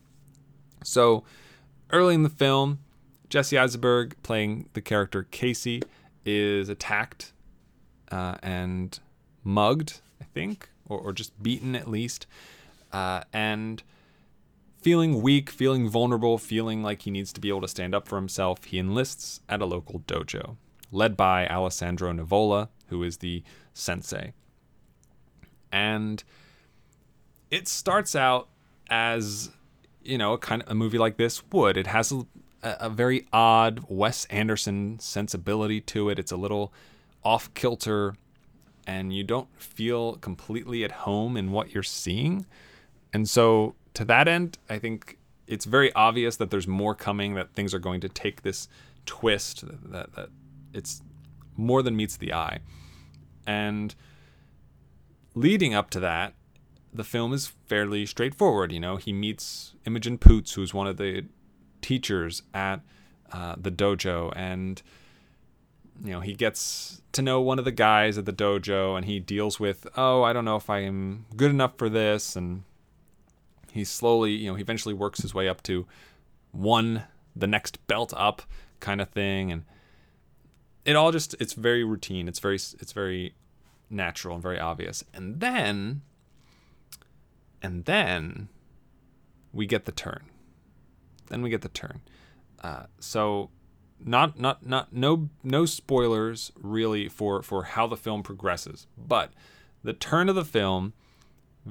So 0.85 1.25
early 1.91 2.15
in 2.15 2.23
the 2.23 2.29
film, 2.29 2.79
Jesse 3.29 3.59
Eisenberg, 3.59 4.15
playing 4.23 4.69
the 4.75 4.81
character 4.81 5.25
Casey, 5.25 5.83
is 6.25 6.69
attacked 6.69 7.33
uh, 8.15 8.37
and 8.43 9.01
mugged, 9.43 10.01
I 10.21 10.25
think, 10.25 10.71
or, 10.89 10.99
or 10.99 11.13
just 11.13 11.43
beaten 11.43 11.75
at 11.75 11.89
least, 11.91 12.27
uh, 12.93 13.23
and 13.33 13.83
feeling 14.81 15.21
weak, 15.21 15.51
feeling 15.51 15.89
vulnerable, 15.89 16.39
feeling 16.39 16.83
like 16.83 17.03
he 17.03 17.11
needs 17.11 17.33
to 17.33 17.41
be 17.41 17.49
able 17.49 17.63
to 17.63 17.69
stand 17.69 17.95
up 17.95 18.07
for 18.07 18.17
himself, 18.17 18.65
he 18.65 18.79
enlists 18.79 19.41
at 19.49 19.61
a 19.61 19.67
local 19.67 20.01
dojo, 20.01 20.57
led 20.93 21.17
by 21.17 21.47
Alessandro 21.49 22.13
Nivola, 22.13 22.69
who 22.89 23.03
is 23.03 23.19
the 23.19 23.43
sensei. 23.73 24.33
And 25.73 26.23
it 27.51 27.67
starts 27.67 28.15
out 28.15 28.49
as 28.89 29.51
you 30.05 30.19
know, 30.19 30.35
a 30.35 30.39
kind 30.39 30.63
of 30.63 30.69
a 30.69 30.75
movie 30.75 30.99
like 30.99 31.17
this 31.17 31.43
would. 31.51 31.77
It 31.77 31.87
has 31.89 32.13
a, 32.13 32.27
a 32.63 32.91
very 32.91 33.27
odd 33.33 33.85
Wes 33.89 34.27
Anderson 34.27 34.99
sensibility 35.01 35.81
to 35.81 36.11
it. 36.11 36.19
It's 36.19 36.31
a 36.33 36.37
little 36.37 36.73
off 37.25 37.53
kilter, 37.55 38.15
and 38.87 39.13
you 39.13 39.25
don't 39.25 39.49
feel 39.61 40.17
completely 40.17 40.85
at 40.85 40.93
home 40.93 41.37
in 41.37 41.51
what 41.51 41.73
you're 41.73 41.83
seeing. 41.83 42.47
And 43.13 43.29
so, 43.29 43.75
to 43.95 44.05
that 44.05 44.29
end, 44.29 44.59
I 44.69 44.79
think 44.79 45.19
it's 45.47 45.65
very 45.65 45.93
obvious 45.95 46.37
that 46.37 46.51
there's 46.51 46.67
more 46.67 46.95
coming. 46.95 47.35
That 47.35 47.55
things 47.55 47.75
are 47.75 47.79
going 47.79 48.01
to 48.01 48.09
take 48.09 48.43
this 48.43 48.69
twist. 49.07 49.65
That 49.91 50.15
that 50.15 50.29
it's 50.73 51.03
more 51.57 51.83
than 51.83 51.97
meets 51.97 52.17
the 52.17 52.33
eye, 52.33 52.59
and 53.47 53.95
leading 55.35 55.75
up 55.75 55.91
to 55.91 56.01
that, 56.01 56.35
the 56.93 57.05
film 57.05 57.33
is 57.33 57.53
fairly 57.67 58.07
straightforward. 58.07 58.73
You 58.73 58.81
know, 58.81 58.97
he 58.97 59.13
meets 59.13 59.75
Imogen 59.85 60.19
Poots, 60.19 60.53
who's 60.53 60.73
one 60.73 60.87
of 60.87 60.97
the 60.97 61.25
teachers 61.81 62.43
at 62.55 62.81
uh, 63.33 63.57
the 63.59 63.71
dojo, 63.71 64.33
and 64.37 64.83
you 66.03 66.13
know, 66.13 66.21
he 66.21 66.35
gets 66.35 67.03
to 67.13 67.23
know 67.23 67.41
one 67.41 67.59
of 67.59 67.65
the 67.65 67.73
guys 67.73 68.19
at 68.19 68.25
the 68.25 68.33
dojo 68.33 68.97
and 68.97 69.05
he 69.05 69.21
deals 69.21 69.61
with, 69.61 69.87
oh, 69.97 70.23
I 70.23 70.33
don't 70.33 70.45
know 70.45 70.57
if 70.57 70.69
I 70.69 70.81
am 70.81 71.27
good 71.37 71.51
enough 71.51 71.77
for 71.77 71.89
this. 71.89 72.37
And 72.37 72.65
he 73.71 73.85
slowly, 73.85 74.33
you 74.33 74.49
know, 74.49 74.55
he 74.55 74.63
eventually 74.63 74.95
works 74.95 75.23
his 75.23 75.35
way 75.35 75.49
up 75.49 75.63
to 75.65 75.87
one, 76.53 77.05
the 77.37 77.47
next 77.47 77.87
belt 77.87 78.13
up 78.17 78.43
kind 78.81 79.01
of 79.01 79.11
thing. 79.11 79.53
And 79.53 79.65
it 80.85 80.97
all 80.97 81.13
just, 81.13 81.35
it's 81.41 81.53
very 81.53 81.85
routine. 81.85 82.29
It's 82.29 82.41
very, 82.41 82.57
it's 82.57 82.93
very 82.93 83.35
natural 83.89 84.35
and 84.35 84.43
very 84.43 84.59
obvious. 84.59 85.05
And 85.15 85.41
then, 85.41 86.03
and 87.63 87.85
then 87.85 88.49
we 89.53 89.67
get 89.67 89.85
the 89.85 89.93
turn. 89.93 90.25
Then 91.29 91.41
we 91.41 91.51
get 91.51 91.63
the 91.63 91.69
turn. 91.69 92.01
Uh, 92.63 92.85
so 92.99 93.51
not 94.03 94.39
not 94.39 94.67
not 94.67 94.93
no 94.93 95.29
no 95.43 95.67
spoilers 95.67 96.53
really 96.57 97.09
for 97.09 97.43
for 97.43 97.65
how 97.65 97.87
the 97.87 97.97
film 97.97 98.23
progresses, 98.23 98.87
but 98.97 99.33
the 99.83 99.93
turn 99.93 100.29
of 100.29 100.35
the 100.35 100.45
film 100.45 100.93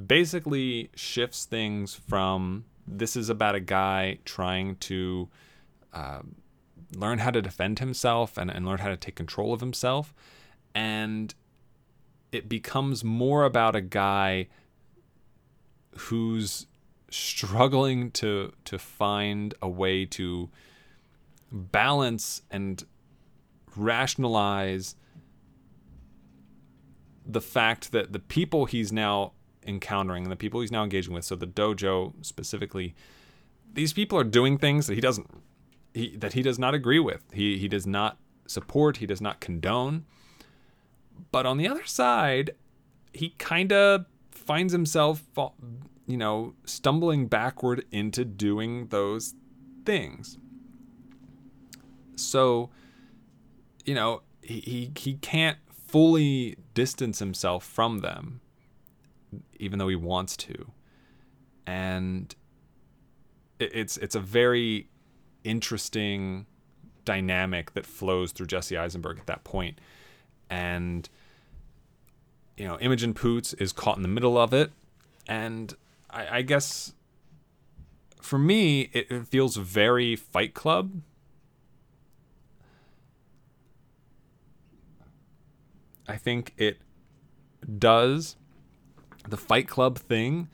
basically 0.08 0.90
shifts 0.96 1.46
things 1.46 1.94
from 1.94 2.66
this 2.88 3.16
is 3.16 3.30
about 3.30 3.56
a 3.56 3.60
guy 3.60 4.20
trying 4.26 4.76
to 4.76 5.30
uh, 5.94 6.22
learn 6.96 7.20
how 7.20 7.30
to 7.32 7.42
defend 7.42 7.80
himself 7.80 8.38
and, 8.38 8.50
and 8.52 8.66
learn 8.66 8.80
how 8.80 8.90
to 8.90 8.98
take 8.98 9.16
control 9.16 9.54
of 9.54 9.62
himself 9.62 10.14
and 10.76 11.36
it 12.32 12.50
becomes 12.50 13.04
more 13.04 13.46
about 13.46 13.76
a 13.76 13.82
guy 13.82 14.48
who's 15.96 16.66
struggling 17.10 18.10
to 18.10 18.52
to 18.66 18.80
find 18.80 19.54
a 19.62 19.70
way 19.70 20.06
to 20.06 20.50
balance 21.54 22.42
and 22.52 22.84
rationalize 23.76 24.96
the 27.26 27.42
fact 27.42 27.92
that 27.92 28.12
the 28.12 28.20
people 28.20 28.66
he's 28.66 28.92
now 28.92 29.32
encountering, 29.66 30.30
the 30.30 30.36
people 30.36 30.60
he's 30.60 30.72
now 30.72 30.84
engaging 30.84 31.14
with, 31.14 31.24
so 31.24 31.36
the 31.36 31.48
dojo 31.48 32.14
specifically, 32.22 32.96
these 33.72 33.94
people 33.94 34.18
are 34.18 34.26
doing 34.26 34.58
things 34.58 34.88
that 34.88 34.96
he 34.96 35.02
doesn't 35.02 35.30
he, 35.94 36.18
that 36.18 36.34
he 36.34 36.42
does 36.42 36.58
not 36.58 36.74
agree 36.74 37.00
with. 37.00 37.24
He 37.32 37.58
he 37.58 37.68
does 37.68 37.88
not 37.88 38.18
support, 38.48 38.98
he 38.98 39.06
does 39.06 39.22
not 39.22 39.40
condone. 39.40 40.06
But 41.32 41.46
on 41.46 41.58
the 41.58 41.68
other 41.68 41.86
side, 41.86 42.52
he 43.14 43.30
kind 43.38 43.72
of 43.72 44.06
finds 44.32 44.74
himself 44.74 45.24
you 46.06 46.18
know, 46.18 46.54
stumbling 46.66 47.28
backward 47.28 47.86
into 47.92 48.26
doing 48.26 48.88
those 48.88 49.36
things. 49.86 50.38
So, 52.26 52.70
you 53.86 53.94
know, 53.96 54.22
he, 54.42 54.92
he, 54.98 55.14
can't 55.16 55.58
fully 55.88 56.58
distance 56.74 57.20
himself 57.20 57.64
from 57.64 58.00
them, 58.00 58.42
even 59.60 59.80
though 59.80 59.88
he 59.88 59.96
wants 59.96 60.36
to. 60.38 60.72
And 61.66 62.36
it's 63.60 63.98
it's 63.98 64.16
a 64.16 64.20
very 64.20 64.90
interesting 65.44 66.46
dynamic 67.06 67.74
that 67.74 67.86
flows 67.86 68.32
through 68.32 68.48
Jesse 68.48 68.78
Eisenberg 68.78 69.20
at 69.20 69.28
that. 69.28 69.44
And 70.50 71.10
you 72.58 72.68
know, 72.68 72.78
Imogen 72.80 73.14
Poots 73.14 73.54
is 73.54 73.72
caught 73.72 73.98
in 73.98 74.04
the 74.04 74.10
middle 74.10 74.38
of 74.38 74.54
it, 74.54 74.72
and 75.28 75.74
I, 76.10 76.38
I 76.38 76.42
guess 76.42 76.94
for 78.22 78.40
me, 78.40 78.90
it, 78.94 79.12
it 79.12 79.28
feels 79.28 79.58
very 79.58 80.16
Fight 80.16 80.54
Club 80.54 81.02
I 86.08 86.18
think 86.18 86.54
it 86.58 86.80
does 87.80 88.36
the 89.28 89.38
Fight 89.38 89.68
Club 89.68 89.98
thing 89.98 90.50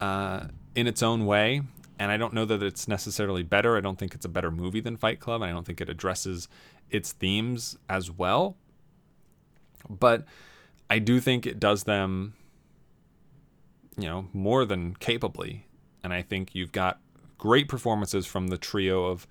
uh, 0.00 0.48
in 0.74 0.86
its 0.86 1.02
own 1.02 1.26
way. 1.26 1.62
And 1.98 2.10
I 2.10 2.16
don't 2.16 2.32
know 2.32 2.46
that 2.46 2.62
it's 2.62 2.88
necessarily 2.88 3.42
better. 3.42 3.76
I 3.76 3.80
don't 3.80 3.98
think 3.98 4.14
it's 4.14 4.24
a 4.24 4.28
better 4.28 4.50
movie 4.50 4.80
than 4.80 4.96
Fight 4.96 5.20
Club. 5.20 5.42
I 5.42 5.50
don't 5.50 5.66
think 5.66 5.80
it 5.80 5.90
addresses 5.90 6.48
its 6.90 7.12
themes 7.12 7.76
as 7.88 8.10
well. 8.10 8.56
But 9.88 10.24
I 10.88 10.98
do 10.98 11.20
think 11.20 11.46
it 11.46 11.60
does 11.60 11.84
them, 11.84 12.34
you 13.98 14.08
know, 14.08 14.28
more 14.32 14.64
than 14.64 14.94
capably. 14.96 15.66
And 16.02 16.12
I 16.12 16.22
think 16.22 16.54
you've 16.54 16.72
got 16.72 17.00
great 17.36 17.68
performances 17.68 18.26
from 18.26 18.48
the 18.48 18.58
trio 18.58 19.04
of 19.04 19.26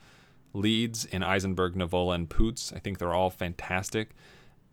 leads 0.54 1.06
in 1.06 1.24
Eisenberg, 1.24 1.74
Nivola, 1.76 2.16
and 2.16 2.30
Poots. 2.30 2.72
I 2.76 2.80
think 2.80 3.00
they're 3.00 3.14
all 3.14 3.32
fantastic 3.32 4.12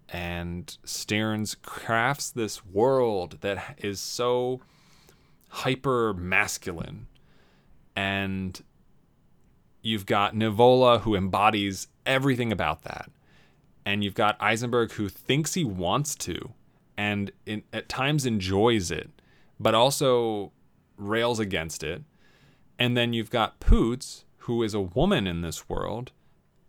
and 0.09 0.77
Stearns 0.85 1.55
crafts 1.55 2.31
this 2.31 2.65
world 2.65 3.39
that 3.41 3.79
is 3.79 4.01
so 4.01 4.61
hyper 5.49 6.15
masculine. 6.15 7.07
And 7.95 8.63
you've 9.83 10.07
got 10.07 10.35
Nivola 10.35 11.01
who 11.01 11.15
embodies 11.15 11.89
everything 12.05 12.53
about 12.53 12.83
that. 12.83 13.11
And 13.85 14.03
you've 14.03 14.15
got 14.15 14.41
Eisenberg 14.41 14.93
who 14.93 15.09
thinks 15.09 15.55
he 15.55 15.65
wants 15.65 16.15
to 16.17 16.53
and 16.97 17.31
in, 17.45 17.63
at 17.73 17.89
times 17.89 18.27
enjoys 18.27 18.91
it, 18.91 19.11
but 19.61 19.75
also 19.75 20.53
rails 20.97 21.39
against 21.39 21.83
it. 21.83 22.03
And 22.79 22.97
then 22.97 23.13
you've 23.13 23.31
got 23.31 23.61
Poots, 23.61 24.25
who 24.39 24.63
is 24.63 24.75
a 24.75 24.81
woman 24.81 25.27
in 25.27 25.41
this 25.41 25.69
world 25.69 26.13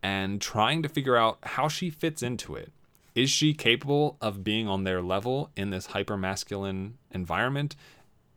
and 0.02 0.39
trying 0.39 0.82
to 0.84 0.89
figure 0.89 1.15
out 1.17 1.39
how 1.43 1.67
she 1.67 1.89
fits 1.89 2.23
into 2.23 2.56
it 2.56 2.71
is 3.17 3.32
she 3.32 3.51
capable 3.51 4.15
of 4.21 4.43
being 4.43 4.67
on 4.67 4.84
their 4.84 5.01
level 5.01 5.49
in 5.56 5.71
this 5.71 5.88
hyper 5.88 6.15
masculine 6.15 6.99
environment? 7.10 7.75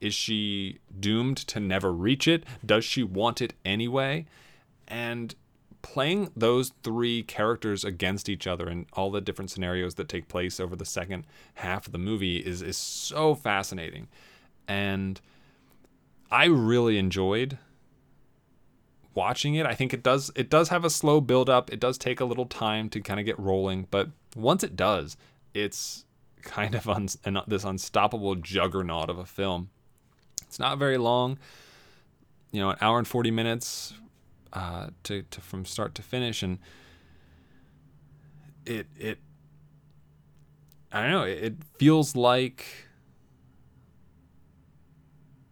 Is 0.00 0.14
she 0.14 0.78
doomed 0.98 1.36
to 1.36 1.60
never 1.60 1.92
reach 1.92 2.26
it? 2.26 2.44
Does 2.64 2.82
she 2.82 3.02
want 3.02 3.42
it 3.42 3.52
anyway? 3.62 4.24
And 4.88 5.34
playing 5.82 6.30
those 6.34 6.72
three 6.82 7.22
characters 7.22 7.84
against 7.84 8.30
each 8.30 8.46
other 8.46 8.68
and 8.68 8.86
all 8.94 9.10
the 9.10 9.20
different 9.20 9.50
scenarios 9.50 9.96
that 9.96 10.08
take 10.08 10.28
place 10.28 10.58
over 10.58 10.74
the 10.74 10.86
second 10.86 11.26
half 11.56 11.84
of 11.84 11.92
the 11.92 11.98
movie 11.98 12.38
is 12.38 12.62
is 12.62 12.78
so 12.78 13.34
fascinating. 13.34 14.08
And 14.66 15.20
I 16.30 16.46
really 16.46 16.96
enjoyed 16.96 17.58
watching 19.14 19.54
it. 19.54 19.66
I 19.66 19.74
think 19.74 19.92
it 19.92 20.02
does 20.02 20.30
it 20.34 20.50
does 20.50 20.68
have 20.68 20.84
a 20.84 20.90
slow 20.90 21.20
build 21.20 21.50
up. 21.50 21.72
It 21.72 21.80
does 21.80 21.98
take 21.98 22.20
a 22.20 22.24
little 22.24 22.46
time 22.46 22.88
to 22.90 23.00
kind 23.00 23.20
of 23.20 23.26
get 23.26 23.38
rolling, 23.38 23.86
but 23.90 24.08
once 24.36 24.62
it 24.62 24.76
does, 24.76 25.16
it's 25.54 26.04
kind 26.42 26.74
of 26.74 26.88
un- 26.88 27.08
this 27.46 27.64
unstoppable 27.64 28.34
juggernaut 28.34 29.10
of 29.10 29.18
a 29.18 29.26
film. 29.26 29.70
It's 30.42 30.58
not 30.58 30.78
very 30.78 30.98
long, 30.98 31.38
you 32.50 32.60
know, 32.60 32.70
an 32.70 32.76
hour 32.80 32.98
and 32.98 33.06
40 33.06 33.30
minutes 33.30 33.94
uh, 34.52 34.88
to, 35.04 35.22
to 35.22 35.40
from 35.40 35.64
start 35.64 35.94
to 35.96 36.02
finish. 36.02 36.42
And 36.42 36.58
it, 38.66 38.86
it, 38.98 39.18
I 40.92 41.02
don't 41.02 41.10
know, 41.10 41.22
it 41.22 41.54
feels 41.78 42.16
like, 42.16 42.66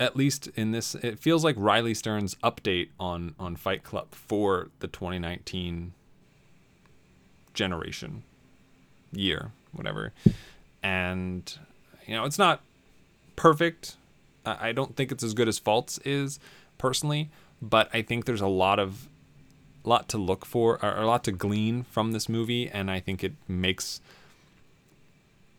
at 0.01 0.17
least 0.17 0.49
in 0.55 0.71
this, 0.71 0.95
it 0.97 1.19
feels 1.19 1.45
like 1.45 1.57
Riley 1.59 1.95
Stearns' 1.95 2.35
update 2.37 2.89
on, 3.01 3.35
on 3.39 3.57
Fight 3.57 3.83
Club 3.83 4.09
for 4.13 4.69
the 4.81 4.87
2019 4.87 5.93
generation 7.55 8.23
year, 9.13 9.53
whatever. 9.73 10.13
And 10.83 11.59
you 12.07 12.15
know, 12.15 12.25
it's 12.25 12.39
not 12.39 12.63
perfect. 13.37 13.97
I 14.47 14.73
don't 14.73 14.97
think 14.97 15.13
it's 15.13 15.23
as 15.23 15.35
good 15.35 15.49
as 15.49 15.59
Faults 15.59 15.99
is 16.05 16.39
personally, 16.79 17.31
but 17.61 17.91
I 17.93 18.03
think 18.03 18.25
there's 18.25 18.41
a 18.41 18.47
lot 18.47 18.79
of 18.79 19.09
lot 19.85 20.09
to 20.09 20.19
look 20.19 20.45
for 20.45 20.83
or 20.85 20.97
a 20.97 21.07
lot 21.07 21.25
to 21.25 21.33
glean 21.33 21.83
from 21.83 22.13
this 22.13 22.29
movie 22.29 22.69
and 22.69 22.91
I 22.91 23.01
think 23.01 23.25
it 23.25 23.33
makes 23.47 24.01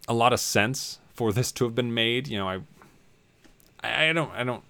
a 0.07 0.13
lot 0.13 0.33
of 0.33 0.39
sense 0.39 0.99
for 1.13 1.31
this 1.31 1.51
to 1.53 1.63
have 1.63 1.73
been 1.73 1.93
made. 1.93 2.27
You 2.27 2.37
know, 2.37 2.49
I 2.49 2.59
I 3.83 4.13
don't 4.13 4.31
I 4.31 4.43
don't 4.43 4.63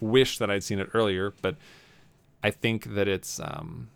wish 0.00 0.38
that 0.38 0.50
I'd 0.50 0.64
seen 0.64 0.78
it 0.78 0.88
earlier, 0.94 1.32
but 1.42 1.56
I 2.42 2.50
think 2.50 2.94
that 2.94 3.08
it's 3.08 3.40
um 3.40 3.88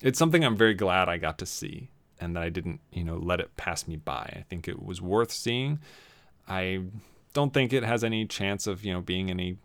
it's 0.00 0.18
something 0.18 0.44
I'm 0.44 0.56
very 0.56 0.74
glad 0.74 1.08
I 1.08 1.18
got 1.18 1.38
to 1.38 1.46
see 1.46 1.88
and 2.20 2.36
that 2.36 2.42
I 2.42 2.48
didn't, 2.50 2.80
you 2.92 3.04
know, 3.04 3.16
let 3.16 3.40
it 3.40 3.56
pass 3.56 3.88
me 3.88 3.96
by. 3.96 4.32
I 4.36 4.44
think 4.48 4.68
it 4.68 4.82
was 4.82 5.00
worth 5.00 5.32
seeing. 5.32 5.78
I 6.48 6.82
don't 7.32 7.54
think 7.54 7.72
it 7.72 7.82
has 7.82 8.04
any 8.04 8.26
chance 8.26 8.66
of, 8.66 8.84
you 8.84 8.92
know, 8.92 9.00
being 9.00 9.30
any 9.30 9.56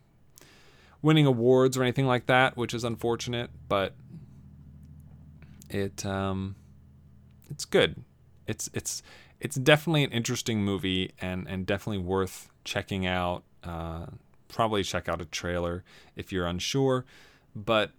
winning 1.02 1.26
awards 1.26 1.78
or 1.78 1.84
anything 1.84 2.08
like 2.08 2.28
that, 2.28 2.56
which 2.56 2.74
is 2.74 2.84
unfortunate, 2.84 3.50
but 3.68 3.94
it 5.70 6.06
um 6.06 6.56
it's 7.50 7.66
good. 7.66 8.04
It's 8.48 8.70
it's 8.74 9.04
it's 9.40 9.56
definitely 9.56 10.04
an 10.04 10.12
interesting 10.12 10.64
movie 10.64 11.12
and 11.20 11.48
and 11.48 11.66
definitely 11.66 12.04
worth 12.04 12.50
checking 12.64 13.06
out. 13.06 13.44
Uh, 13.66 14.08
probably 14.48 14.84
check 14.84 15.10
out 15.10 15.22
a 15.22 15.26
trailer 15.26 15.84
if 16.16 16.32
you're 16.32 16.46
unsure, 16.46 17.06
but 17.56 17.92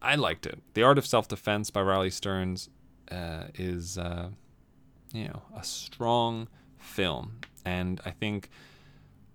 I 0.00 0.16
liked 0.16 0.46
it. 0.46 0.60
The 0.74 0.82
Art 0.82 0.98
of 0.98 1.06
Self 1.06 1.28
Defense 1.28 1.70
by 1.70 1.82
Riley 1.82 2.10
Stearns 2.10 2.68
uh, 3.10 3.44
is, 3.54 3.96
uh, 3.96 4.30
you 5.12 5.28
know, 5.28 5.42
a 5.56 5.62
strong 5.62 6.48
film. 6.78 7.38
And 7.64 8.00
I 8.04 8.10
think 8.10 8.48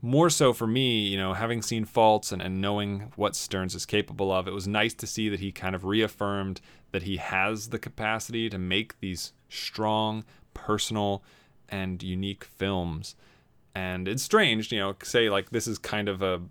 more 0.01 0.29
so 0.29 0.53
for 0.53 0.67
me, 0.67 1.07
you 1.07 1.17
know, 1.17 1.33
having 1.33 1.61
seen 1.61 1.85
faults 1.85 2.31
and, 2.31 2.41
and 2.41 2.61
knowing 2.61 3.11
what 3.15 3.35
Stearns 3.35 3.73
is 3.73 3.85
capable 3.85 4.31
of, 4.31 4.47
it 4.47 4.53
was 4.53 4.67
nice 4.67 4.93
to 4.95 5.07
see 5.07 5.29
that 5.29 5.39
he 5.39 5.51
kind 5.51 5.75
of 5.75 5.85
reaffirmed 5.85 6.61
that 6.91 7.03
he 7.03 7.17
has 7.17 7.69
the 7.69 7.79
capacity 7.79 8.49
to 8.49 8.57
make 8.57 8.99
these 8.99 9.33
strong, 9.49 10.23
personal, 10.53 11.23
and 11.69 12.03
unique 12.03 12.43
films. 12.43 13.15
And 13.77 14.07
it's 14.07 14.23
strange, 14.23 14.71
you 14.71 14.79
know, 14.79 14.95
say 15.03 15.29
like 15.29 15.51
this 15.51 15.67
is 15.67 15.77
kind 15.77 16.09
of 16.09 16.23
a 16.23 16.41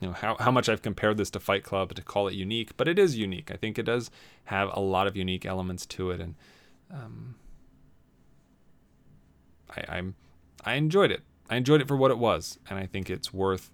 you 0.00 0.08
know 0.08 0.14
how, 0.14 0.36
how 0.40 0.50
much 0.50 0.70
I've 0.70 0.80
compared 0.80 1.18
this 1.18 1.28
to 1.32 1.40
Fight 1.40 1.64
Club 1.64 1.94
to 1.94 2.00
call 2.00 2.28
it 2.28 2.34
unique, 2.34 2.74
but 2.78 2.88
it 2.88 2.98
is 2.98 3.18
unique. 3.18 3.50
I 3.50 3.56
think 3.56 3.78
it 3.78 3.82
does 3.82 4.10
have 4.44 4.70
a 4.72 4.80
lot 4.80 5.06
of 5.06 5.18
unique 5.18 5.44
elements 5.44 5.84
to 5.84 6.10
it, 6.10 6.18
and 6.18 6.34
um, 6.90 7.34
I, 9.76 9.96
I'm 9.96 10.14
I 10.64 10.74
enjoyed 10.76 11.10
it. 11.10 11.20
I 11.50 11.56
enjoyed 11.56 11.82
it 11.82 11.88
for 11.88 11.96
what 11.96 12.10
it 12.10 12.16
was, 12.16 12.58
and 12.70 12.78
I 12.78 12.86
think 12.86 13.10
it's 13.10 13.34
worth 13.34 13.70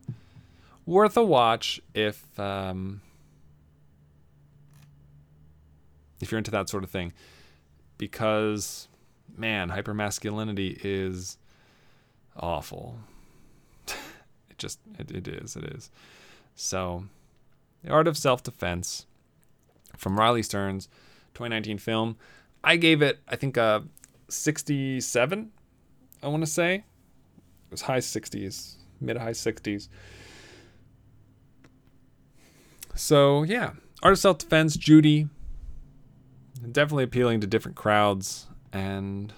worth 0.86 1.16
a 1.16 1.24
watch 1.24 1.80
if 1.94 2.36
um, 2.40 3.00
if 6.20 6.32
you're 6.32 6.38
into 6.38 6.50
that 6.50 6.68
sort 6.68 6.82
of 6.82 6.90
thing, 6.90 7.12
because 7.96 8.88
man, 9.36 9.70
hypermasculinity 9.70 10.80
is 10.82 11.38
awful. 12.38 12.98
it 13.88 14.58
just 14.58 14.78
it, 14.98 15.10
it 15.10 15.28
is 15.28 15.56
it 15.56 15.64
is. 15.64 15.90
So, 16.54 17.04
the 17.82 17.90
art 17.90 18.08
of 18.08 18.16
self 18.16 18.42
defense 18.42 19.06
from 19.96 20.18
Riley 20.18 20.42
Stearns, 20.42 20.88
2019 21.34 21.78
film. 21.78 22.16
I 22.64 22.76
gave 22.76 23.02
it 23.02 23.20
I 23.28 23.36
think 23.36 23.56
a 23.56 23.84
67. 24.28 25.50
I 26.22 26.28
want 26.28 26.42
to 26.42 26.46
say 26.46 26.76
it 26.76 26.82
was 27.70 27.82
high 27.82 27.98
60s, 27.98 28.74
mid 29.00 29.16
high 29.16 29.30
60s. 29.30 29.88
So 32.94 33.42
yeah, 33.42 33.72
art 34.02 34.12
of 34.12 34.18
self 34.18 34.38
defense, 34.38 34.76
Judy, 34.76 35.28
definitely 36.72 37.04
appealing 37.04 37.42
to 37.42 37.46
different 37.46 37.76
crowds, 37.76 38.46
and 38.72 39.32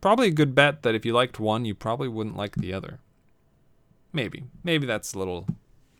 probably 0.00 0.28
a 0.28 0.32
good 0.32 0.54
bet 0.54 0.82
that 0.82 0.94
if 0.94 1.04
you 1.04 1.12
liked 1.12 1.38
one, 1.38 1.64
you 1.64 1.74
probably 1.74 2.08
wouldn't 2.08 2.36
like 2.36 2.56
the 2.56 2.72
other. 2.72 2.98
Maybe, 4.12 4.44
maybe 4.64 4.86
that's 4.86 5.14
a 5.14 5.18
little, 5.18 5.46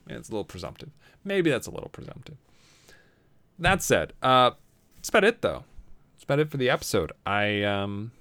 it's 0.09 0.29
a 0.29 0.33
little 0.33 0.45
presumptive. 0.45 0.91
Maybe 1.25 1.51
that's 1.51 1.67
a 1.67 1.71
little 1.71 1.91
presumptive. 1.91 2.37
That 3.59 3.83
said, 3.83 4.15
uh, 4.23 4.53
that's 4.97 5.11
about 5.11 5.25
it 5.25 5.43
though. 5.43 5.65
That's 6.15 6.25
about 6.25 6.41
it 6.41 6.51
for 6.51 6.57
the 6.57 6.71
episode. 6.71 7.13
I 7.25 7.63
um 7.63 8.13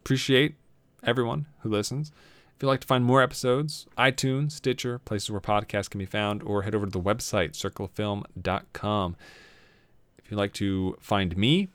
appreciate 0.00 0.56
everyone 1.04 1.46
who 1.60 1.68
listens. 1.68 2.10
If 2.56 2.64
you'd 2.64 2.68
like 2.68 2.80
to 2.80 2.86
find 2.86 3.04
more 3.04 3.22
episodes, 3.22 3.86
iTunes, 3.96 4.52
Stitcher, 4.52 4.98
places 4.98 5.30
where 5.30 5.40
podcasts 5.40 5.88
can 5.88 5.98
be 5.98 6.04
found, 6.04 6.42
or 6.42 6.62
head 6.62 6.74
over 6.74 6.84
to 6.84 6.92
the 6.92 7.00
website, 7.00 7.52
circlefilm.com. 7.52 9.16
If 10.18 10.30
you'd 10.30 10.36
like 10.36 10.52
to 10.54 10.96
find 11.00 11.36
me, 11.36 11.68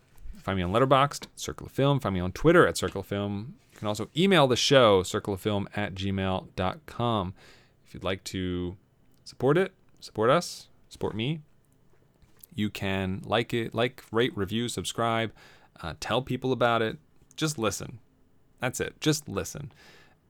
find 0.46 0.58
me 0.58 0.64
on 0.64 0.72
Letterboxd, 0.72 1.26
Circle 1.36 1.66
of 1.66 1.72
Film, 1.72 2.00
find 2.00 2.14
me 2.14 2.22
on 2.22 2.32
Twitter 2.32 2.68
at 2.68 2.78
Circle 2.78 3.02
of 3.02 3.08
Film. 3.08 3.56
You 3.74 3.80
can 3.80 3.88
also 3.88 4.10
email 4.16 4.46
the 4.46 4.56
show, 4.56 5.02
circleoffilm 5.02 5.66
at 5.76 5.96
gmail.com. 5.96 7.34
If 7.84 7.94
you'd 7.96 8.04
like 8.04 8.24
to 8.26 8.78
support 9.24 9.58
it, 9.58 9.74
support 10.00 10.30
us, 10.30 10.70
support 10.88 11.16
me, 11.16 11.42
you 12.54 12.70
can 12.70 13.24
like 13.26 13.56
it, 13.56 13.74
like, 13.74 14.04
rate, 14.12 14.38
review, 14.38 14.70
subscribe, 14.70 15.34
uh, 15.82 15.96
tell 16.00 16.22
people 16.22 16.52
about 16.52 16.84
it. 16.84 17.00
Just 17.36 17.58
listen. 17.58 17.98
That's 18.62 18.80
it. 18.80 19.02
Just 19.02 19.28
listen. 19.28 19.72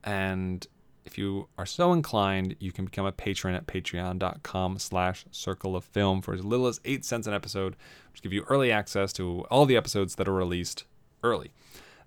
And 0.02 0.66
if 1.06 1.16
you 1.16 1.48
are 1.56 1.64
so 1.64 1.92
inclined, 1.92 2.56
you 2.58 2.72
can 2.72 2.84
become 2.84 3.06
a 3.06 3.12
patron 3.12 3.54
at 3.54 3.66
patreon.com 3.66 4.78
slash 4.78 5.24
circle 5.30 5.76
of 5.76 5.84
film 5.84 6.20
for 6.20 6.34
as 6.34 6.44
little 6.44 6.66
as 6.66 6.80
eight 6.84 7.04
cents 7.04 7.26
an 7.28 7.32
episode, 7.32 7.76
which 8.12 8.22
give 8.22 8.32
you 8.32 8.44
early 8.48 8.72
access 8.72 9.12
to 9.14 9.42
all 9.50 9.64
the 9.66 9.76
episodes 9.76 10.16
that 10.16 10.26
are 10.28 10.34
released 10.34 10.84
early. 11.22 11.52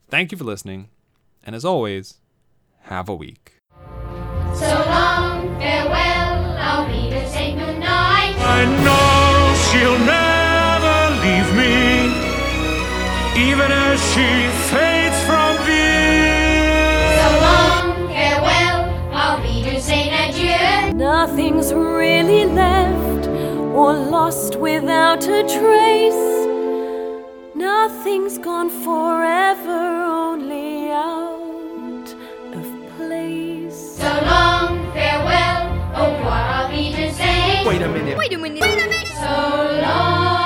Thank 0.09 0.31
you 0.31 0.38
for 0.38 0.43
listening, 0.43 0.89
and 1.45 1.55
as 1.55 1.63
always, 1.63 2.19
have 2.81 3.07
a 3.07 3.15
week. 3.15 3.53
So 4.53 4.83
long, 4.88 5.57
farewell, 5.59 6.57
I'll 6.59 6.88
be 6.88 7.09
to 7.09 7.29
say 7.29 7.53
goodnight. 7.53 8.35
I 8.38 8.65
know 8.83 9.55
she'll 9.69 9.99
never 10.05 11.15
leave 11.23 11.49
me, 11.55 12.09
even 13.49 13.71
as 13.71 13.99
she 14.12 14.49
fades 14.69 15.23
from 15.23 15.38
Nothing's 21.21 21.73
really 21.73 22.45
left 22.45 23.27
or 23.75 23.91
lost 23.93 24.55
without 24.55 25.21
a 25.27 25.41
trace. 25.58 26.25
Nothing's 27.53 28.38
gone 28.38 28.69
forever, 28.69 29.82
only 30.21 30.91
out 30.91 32.10
of 32.53 32.65
place. 32.95 33.97
So 33.97 34.08
long, 34.32 34.93
farewell, 34.93 35.63
au 35.97 36.13
revoir, 36.13 36.45
I'll 36.55 36.71
be 36.71 36.93
to 36.93 37.13
say. 37.13 37.65
Wait 37.67 37.82
a 37.82 37.89
minute. 37.89 38.17
So 39.19 39.82
long. 39.84 40.38